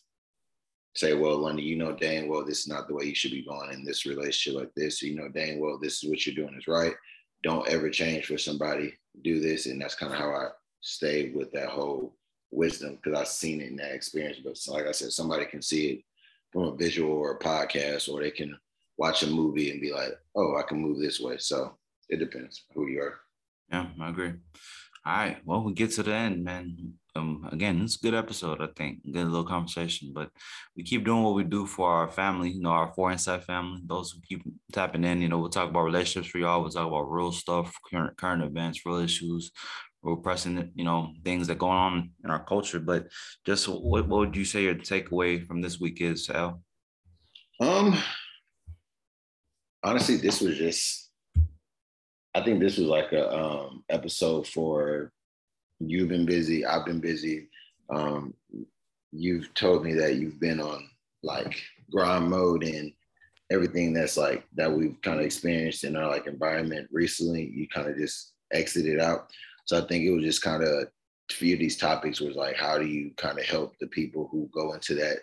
say, 0.97 1.13
well, 1.15 1.37
Lundy, 1.37 1.63
you 1.63 1.77
know 1.77 1.93
dang 1.93 2.29
well 2.29 2.45
this 2.45 2.61
is 2.61 2.69
not 2.69 2.89
the 2.89 2.95
way 2.95 3.05
you 3.05 3.15
should 3.15 3.31
be 3.31 3.45
going 3.45 3.73
in 3.73 3.85
this 3.85 4.07
relationship 4.07 4.61
like 4.61 4.75
this. 4.75 5.03
You 5.03 5.15
know 5.15 5.29
dang 5.29 5.61
well 5.61 5.79
this 5.79 6.03
is 6.03 6.09
what 6.09 6.25
you're 6.27 6.35
doing 6.35 6.57
is 6.59 6.67
right. 6.67 6.95
Don't 7.43 7.69
ever 7.69 7.91
change 7.91 8.27
for 8.27 8.39
somebody. 8.39 8.95
Do 9.23 9.41
this, 9.41 9.67
and 9.67 9.81
that's 9.81 9.95
kind 9.95 10.13
of 10.13 10.19
how 10.19 10.31
I 10.31 10.49
stay 10.81 11.31
with 11.31 11.53
that 11.53 11.69
whole 11.69 12.17
wisdom 12.51 12.99
because 13.03 13.19
I've 13.19 13.29
seen 13.29 13.61
it 13.61 13.69
in 13.69 13.77
that 13.77 13.95
experience. 13.95 14.39
But 14.43 14.59
like 14.73 14.87
I 14.87 14.93
said, 14.93 15.13
somebody 15.13 15.45
can 15.47 15.63
see 15.63 15.87
it 15.89 16.05
from 16.53 16.63
a 16.65 16.77
visual 16.77 17.13
or 17.13 17.33
a 17.33 17.39
podcast, 17.39 18.13
or 18.13 18.21
they 18.21 18.31
can 18.31 18.57
watch 18.99 19.23
a 19.23 19.27
movie 19.27 19.71
and 19.71 19.81
be 19.81 19.93
like, 19.93 20.19
oh, 20.35 20.57
I 20.57 20.63
can 20.63 20.81
move 20.81 20.99
this 20.99 21.21
way. 21.21 21.37
So 21.39 21.77
it 22.09 22.19
depends 22.19 22.65
who 22.75 22.87
you 22.89 23.03
are. 23.03 23.21
Yeah, 23.71 23.87
I 24.01 24.09
agree. 24.11 24.33
All 25.05 25.17
right. 25.17 25.39
Well, 25.45 25.63
we 25.63 25.73
get 25.73 25.93
to 25.93 26.03
the 26.03 26.15
end, 26.15 26.43
man 26.43 26.95
um, 27.17 27.49
again, 27.51 27.83
it's 27.83 27.97
a 27.97 28.01
good 28.01 28.15
episode, 28.15 28.61
I 28.61 28.69
think. 28.77 29.03
Good 29.05 29.27
little 29.27 29.45
conversation, 29.45 30.13
but 30.15 30.31
we 30.77 30.83
keep 30.83 31.05
doing 31.05 31.23
what 31.23 31.35
we 31.35 31.45
do 31.45 31.67
for 31.67 31.91
our 31.91 32.09
family, 32.09 32.51
you 32.51 32.61
know, 32.61 32.71
our 32.71 32.93
four 32.95 33.11
inside 33.11 33.45
family. 33.45 33.81
Those 33.85 34.13
who 34.13 34.21
keep 34.21 34.43
tapping 34.73 35.05
in, 35.05 35.23
you 35.23 35.29
know, 35.29 35.39
we'll 35.39 35.49
talk 35.49 35.71
about 35.71 35.85
relationships 35.85 36.31
for 36.31 36.39
y'all. 36.39 36.61
We'll 36.61 36.71
talk 36.71 36.87
about 36.87 37.11
real 37.11 37.33
stuff, 37.33 37.75
current 37.91 38.17
current 38.17 38.43
events, 38.43 38.85
real 38.85 38.99
issues, 38.99 39.51
real 40.03 40.17
pressing, 40.17 40.71
you 40.75 40.85
know, 40.85 41.13
things 41.25 41.47
that 41.49 41.59
going 41.59 41.77
on 41.77 42.11
in 42.25 42.31
our 42.31 42.45
culture. 42.45 42.81
But 42.81 43.09
just 43.45 43.69
what, 43.69 44.07
what 44.07 44.19
would 44.19 44.37
you 44.37 44.45
say 44.45 44.63
your 44.63 44.75
takeaway 44.75 45.45
from 45.45 45.61
this 45.63 45.81
week 45.81 46.01
is, 46.01 46.29
Al? 46.31 46.63
Um, 47.61 47.99
honestly, 49.83 50.17
this 50.17 50.41
was 50.41 50.57
just. 50.57 51.05
I 52.35 52.43
think 52.43 52.61
this 52.61 52.77
was 52.77 52.87
like 52.87 53.13
a 53.13 53.35
um, 53.35 53.83
episode 53.89 54.47
for 54.47 55.11
You've 55.81 56.09
been 56.09 56.27
busy. 56.27 56.65
I've 56.65 56.87
been 56.87 57.01
busy. 57.01 57.49
Um, 57.91 58.35
you've 59.13 59.53
told 59.55 59.85
me 59.85 59.95
that 59.95 60.17
you've 60.17 60.41
been 60.41 60.61
on 60.61 60.89
like 61.23 61.61
grind 61.91 62.31
mode 62.31 62.65
and 62.65 62.93
everything 63.51 63.93
that's 63.93 64.17
like 64.17 64.45
that 64.55 64.73
we've 64.73 65.01
kind 65.03 65.21
of 65.21 65.27
experienced 65.27 65.85
in 65.85 65.97
our 65.97 66.09
like 66.09 66.27
environment 66.27 66.89
recently. 66.91 67.51
You 67.55 67.69
kind 67.69 67.89
of 67.89 67.97
just 67.97 68.33
exited 68.53 69.01
out. 69.01 69.31
So 69.65 69.79
I 69.79 69.87
think 69.87 70.05
it 70.05 70.11
was 70.11 70.25
just 70.25 70.43
kind 70.43 70.63
of 70.63 70.69
a 70.69 70.87
few 71.33 71.55
of 71.55 71.61
these 71.61 71.77
topics 71.77 72.21
was 72.21 72.37
like, 72.37 72.57
how 72.57 72.79
do 72.79 72.87
you 72.87 73.11
kind 73.17 73.39
of 73.39 73.45
help 73.45 73.75
the 73.81 73.89
people 73.89 74.29
who 74.31 74.49
go 74.53 74.73
into 74.73 74.95
that 74.95 75.19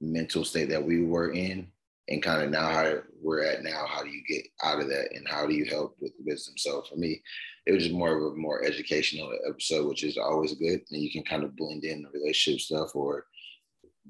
mental 0.00 0.44
state 0.44 0.68
that 0.70 0.82
we 0.82 1.04
were 1.04 1.32
in 1.32 1.68
and 2.08 2.22
kind 2.22 2.42
of 2.42 2.50
now 2.50 2.68
how 2.68 2.94
we're 3.22 3.44
at 3.44 3.62
now, 3.62 3.84
how 3.88 4.02
do 4.02 4.10
you 4.10 4.22
get 4.28 4.46
out 4.64 4.80
of 4.80 4.88
that 4.88 5.08
and 5.14 5.26
how 5.28 5.46
do 5.46 5.54
you 5.54 5.64
help 5.64 5.96
with 6.00 6.12
wisdom? 6.24 6.54
So 6.56 6.82
for 6.82 6.96
me, 6.96 7.22
it 7.66 7.72
was 7.72 7.84
just 7.84 7.94
more 7.94 8.16
of 8.16 8.32
a 8.32 8.36
more 8.36 8.64
educational 8.64 9.32
episode, 9.48 9.86
which 9.86 10.02
is 10.02 10.18
always 10.18 10.52
good. 10.54 10.82
And 10.90 11.02
you 11.02 11.10
can 11.10 11.22
kind 11.22 11.44
of 11.44 11.56
blend 11.56 11.84
in 11.84 12.02
the 12.02 12.10
relationship 12.10 12.60
stuff 12.60 12.94
or 12.94 13.26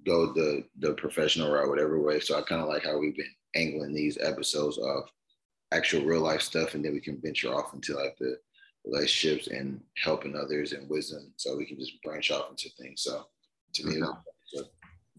go 0.06 0.32
the 0.32 0.64
the 0.78 0.94
professional 0.94 1.52
route, 1.52 1.68
whatever 1.68 2.00
way. 2.00 2.20
So 2.20 2.38
I 2.38 2.42
kind 2.42 2.62
of 2.62 2.68
like 2.68 2.84
how 2.84 2.98
we've 2.98 3.16
been 3.16 3.26
angling 3.54 3.92
these 3.92 4.18
episodes 4.20 4.78
of 4.78 5.04
actual 5.72 6.04
real 6.04 6.22
life 6.22 6.40
stuff, 6.40 6.74
and 6.74 6.84
then 6.84 6.92
we 6.92 7.00
can 7.00 7.20
venture 7.20 7.54
off 7.54 7.74
into 7.74 7.94
like 7.94 8.16
the 8.18 8.38
relationships 8.84 9.48
and 9.48 9.80
helping 10.02 10.34
others 10.34 10.72
and 10.72 10.88
wisdom. 10.88 11.32
So 11.36 11.56
we 11.56 11.66
can 11.66 11.78
just 11.78 12.00
branch 12.02 12.30
off 12.30 12.50
into 12.50 12.70
things. 12.80 13.02
So 13.02 13.26
to 13.74 13.86
me, 13.86 14.00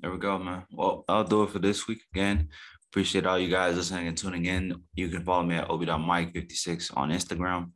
there 0.01 0.11
we 0.11 0.17
go, 0.17 0.37
man. 0.37 0.63
Well, 0.71 1.05
I'll 1.07 1.23
do 1.23 1.43
it 1.43 1.51
for 1.51 1.59
this 1.59 1.87
week 1.87 2.01
again. 2.13 2.49
Appreciate 2.91 3.25
all 3.25 3.39
you 3.39 3.49
guys 3.49 3.75
listening 3.75 4.07
and 4.07 4.17
tuning 4.17 4.45
in. 4.45 4.75
You 4.95 5.07
can 5.07 5.23
follow 5.23 5.43
me 5.43 5.55
at 5.55 5.69
ob.mike56 5.69 6.95
on 6.97 7.09
Instagram 7.09 7.71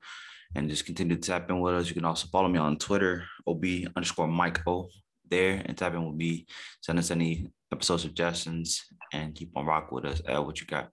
and 0.56 0.70
just 0.70 0.86
continue 0.86 1.16
to 1.16 1.22
tap 1.22 1.50
in 1.50 1.60
with 1.60 1.74
us. 1.74 1.88
You 1.88 1.94
can 1.94 2.06
also 2.06 2.28
follow 2.28 2.48
me 2.48 2.60
on 2.60 2.78
Twitter, 2.78 3.26
ob 3.48 3.64
underscore 3.96 4.28
Mike 4.28 4.66
O 4.68 4.90
there 5.30 5.62
and 5.66 5.78
tap 5.78 5.94
in 5.94 6.06
with 6.06 6.16
me. 6.16 6.46
Send 6.82 7.00
us 7.00 7.12
any 7.12 7.52
episode 7.72 7.98
suggestions 7.98 8.86
and 9.14 9.36
keep 9.36 9.52
on 9.56 9.66
rock 9.66 9.92
with 9.92 10.06
us. 10.06 10.22
Uh, 10.28 10.42
what 10.42 10.60
you 10.60 10.68
got? 10.68 10.90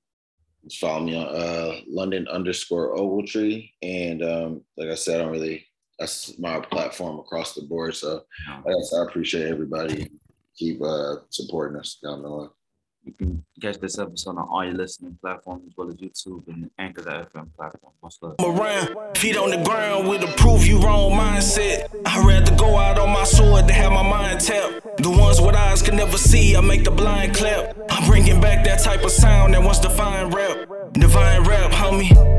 Just 0.64 0.80
follow 0.80 1.04
me 1.04 1.16
on 1.16 1.26
uh, 1.26 1.80
London 1.86 2.26
underscore 2.28 2.96
Ogletree. 2.96 3.70
And 3.82 4.22
um, 4.22 4.62
like 4.76 4.88
I 4.88 4.94
said, 4.94 5.20
I 5.20 5.24
don't 5.24 5.32
really, 5.32 5.66
that's 5.98 6.38
my 6.38 6.60
platform 6.60 7.18
across 7.18 7.54
the 7.54 7.62
board. 7.62 7.94
So 7.94 8.22
like 8.64 8.74
I, 8.74 8.82
said, 8.82 9.00
I 9.00 9.04
appreciate 9.04 9.48
everybody. 9.48 10.10
Keep 10.56 10.82
uh, 10.82 11.16
supporting 11.30 11.78
us 11.78 11.98
down 12.02 12.22
the 12.22 12.28
line. 12.28 12.48
You 13.04 13.12
can 13.12 13.44
catch 13.60 13.78
this 13.78 13.98
episode 13.98 14.38
on 14.38 14.48
all 14.48 14.64
your 14.64 14.74
listening 14.74 15.18
platforms 15.20 15.64
as 15.66 15.76
well 15.76 15.88
as 15.88 15.96
YouTube 15.96 16.46
and 16.48 16.70
Anchor 16.78 17.02
the 17.02 17.10
FM 17.10 17.54
platform. 17.54 17.92
What's 18.00 18.18
up? 18.22 18.36
Around, 18.40 19.18
feet 19.18 19.36
on 19.36 19.50
the 19.50 19.62
ground 19.62 20.08
with 20.08 20.22
a 20.22 20.32
prove 20.38 20.66
you 20.66 20.78
wrong 20.80 21.12
mindset. 21.12 21.88
I'd 22.06 22.26
rather 22.26 22.56
go 22.56 22.76
out 22.78 22.98
on 22.98 23.10
my 23.10 23.24
sword 23.24 23.68
to 23.68 23.74
have 23.74 23.92
my 23.92 24.02
mind 24.02 24.40
tapped. 24.40 25.02
The 25.02 25.10
ones 25.10 25.40
with 25.40 25.54
eyes 25.54 25.82
can 25.82 25.96
never 25.96 26.16
see, 26.16 26.56
I 26.56 26.62
make 26.62 26.84
the 26.84 26.90
blind 26.90 27.34
clap. 27.34 27.76
I'm 27.90 28.08
bringing 28.08 28.40
back 28.40 28.64
that 28.64 28.82
type 28.82 29.04
of 29.04 29.10
sound 29.10 29.52
that 29.52 29.62
wants 29.62 29.80
to 29.80 29.90
find 29.90 30.32
rap. 30.32 30.68
Divine 30.94 31.44
rap, 31.44 31.72
homie. 31.72 32.33